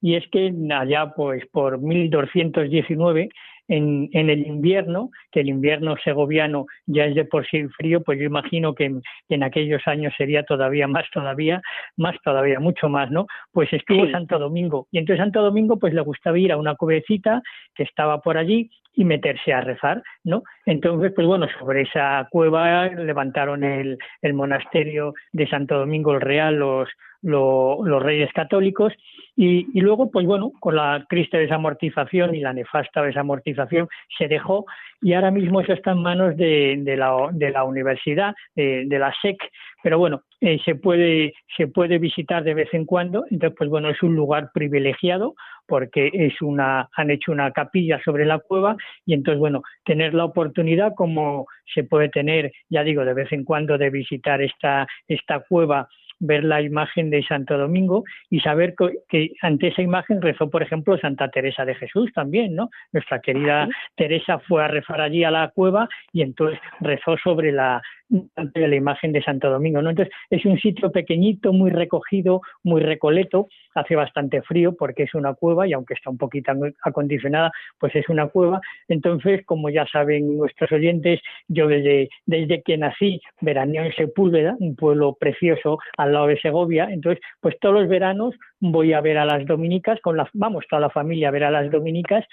[0.00, 3.28] y es que allá pues por 1219
[3.68, 8.18] en, en, el invierno, que el invierno segoviano ya es de por sí frío, pues
[8.18, 8.92] yo imagino que
[9.28, 11.62] en, aquellos años sería todavía más, todavía,
[11.96, 13.26] más, todavía, mucho más, ¿no?
[13.52, 14.88] Pues estuvo Santo Domingo.
[14.90, 17.42] Y entonces Santo Domingo, pues le gustaba ir a una cubecita
[17.74, 20.42] que estaba por allí y meterse a rezar, ¿no?
[20.66, 26.56] Entonces, pues bueno, sobre esa cueva levantaron el, el monasterio de Santo Domingo el Real,
[26.56, 26.88] los,
[27.22, 28.92] los reyes católicos,
[29.34, 34.66] y, y, luego, pues bueno, con la triste desamortización y la nefasta desamortización se dejó
[35.00, 38.98] y ahora mismo eso está en manos de, de, la, de la universidad, de, de,
[38.98, 39.38] la SEC,
[39.82, 43.90] pero bueno, eh, se, puede, se puede visitar de vez en cuando, entonces pues bueno,
[43.90, 45.34] es un lugar privilegiado
[45.66, 50.24] porque es una, han hecho una capilla sobre la cueva y entonces bueno, tener la
[50.24, 55.40] oportunidad como se puede tener, ya digo, de vez en cuando de visitar esta, esta
[55.48, 55.88] cueva
[56.22, 58.74] ver la imagen de Santo Domingo y saber
[59.08, 62.70] que, ante esa imagen rezó, por ejemplo, Santa Teresa de Jesús también, ¿no?
[62.92, 67.82] Nuestra querida Teresa fue a rezar allí a la cueva y entonces rezó sobre la,
[68.08, 69.80] de la imagen de Santo Domingo.
[69.80, 69.90] ¿no?
[69.90, 75.34] Entonces, es un sitio pequeñito, muy recogido, muy recoleto, hace bastante frío porque es una
[75.34, 76.52] cueva y aunque está un poquito
[76.82, 78.60] acondicionada, pues es una cueva.
[78.88, 84.76] Entonces, como ya saben nuestros oyentes, yo desde, desde que nací veraneo en Sepúlveda, un
[84.76, 86.88] pueblo precioso al al lado de Segovia.
[86.90, 90.80] Entonces, pues todos los veranos voy a ver a las dominicas, con la, vamos toda
[90.80, 92.24] la familia a ver a las dominicas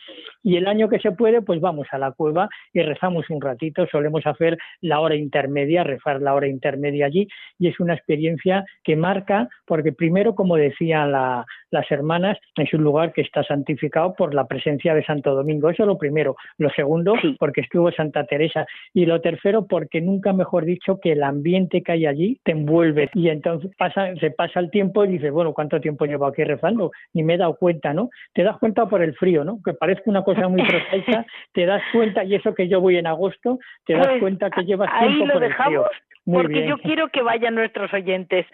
[0.44, 3.88] y el año que se puede, pues vamos a la cueva y rezamos un ratito.
[3.92, 7.28] Solemos hacer la hora intermedia, rezar la hora intermedia allí
[7.58, 13.14] y es una experiencia que marca, porque primero, como decían las hermanas, es un lugar
[13.14, 15.70] que está santificado por la presencia de Santo Domingo.
[15.70, 16.36] Eso es lo primero.
[16.58, 18.66] Lo segundo, porque estuvo Santa Teresa.
[18.94, 23.10] Y lo tercero, porque nunca mejor dicho que el ambiente que hay allí te envuelve.
[23.14, 26.92] Y entonces pasa, se pasa el tiempo y dices, bueno, ¿cuánto tiempo llevo aquí rezando?
[27.14, 28.10] Ni me he dado cuenta, ¿no?
[28.34, 29.60] Te das cuenta por el frío, ¿no?
[29.64, 33.08] Que parezca una cosa muy prosaica, te das cuenta, y eso que yo voy en
[33.08, 35.86] agosto, te das pues, cuenta que llevas tiempo por el frío
[36.32, 38.46] porque yo quiero que vayan nuestros oyentes.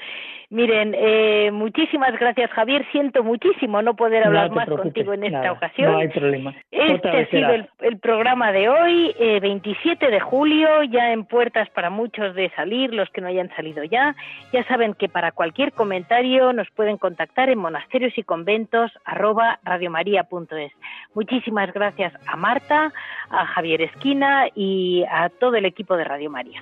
[0.50, 5.92] Miren, eh, muchísimas gracias Javier, siento muchísimo no poder hablar más contigo en esta ocasión.
[5.92, 6.54] No hay problema.
[6.72, 7.50] Este ha sido
[7.80, 12.94] el, programa de hoy, eh, 27 de julio, ya en puertas para muchos de salir,
[12.94, 14.16] los que no hayan salido ya.
[14.54, 20.72] Ya saben que para cualquier comentario nos pueden contactar en monasterios y conventos arroba radiomaria.es.
[21.16, 22.92] Muchísimas gracias a Marta,
[23.30, 26.62] a Javier Esquina y a todo el equipo de Radio María.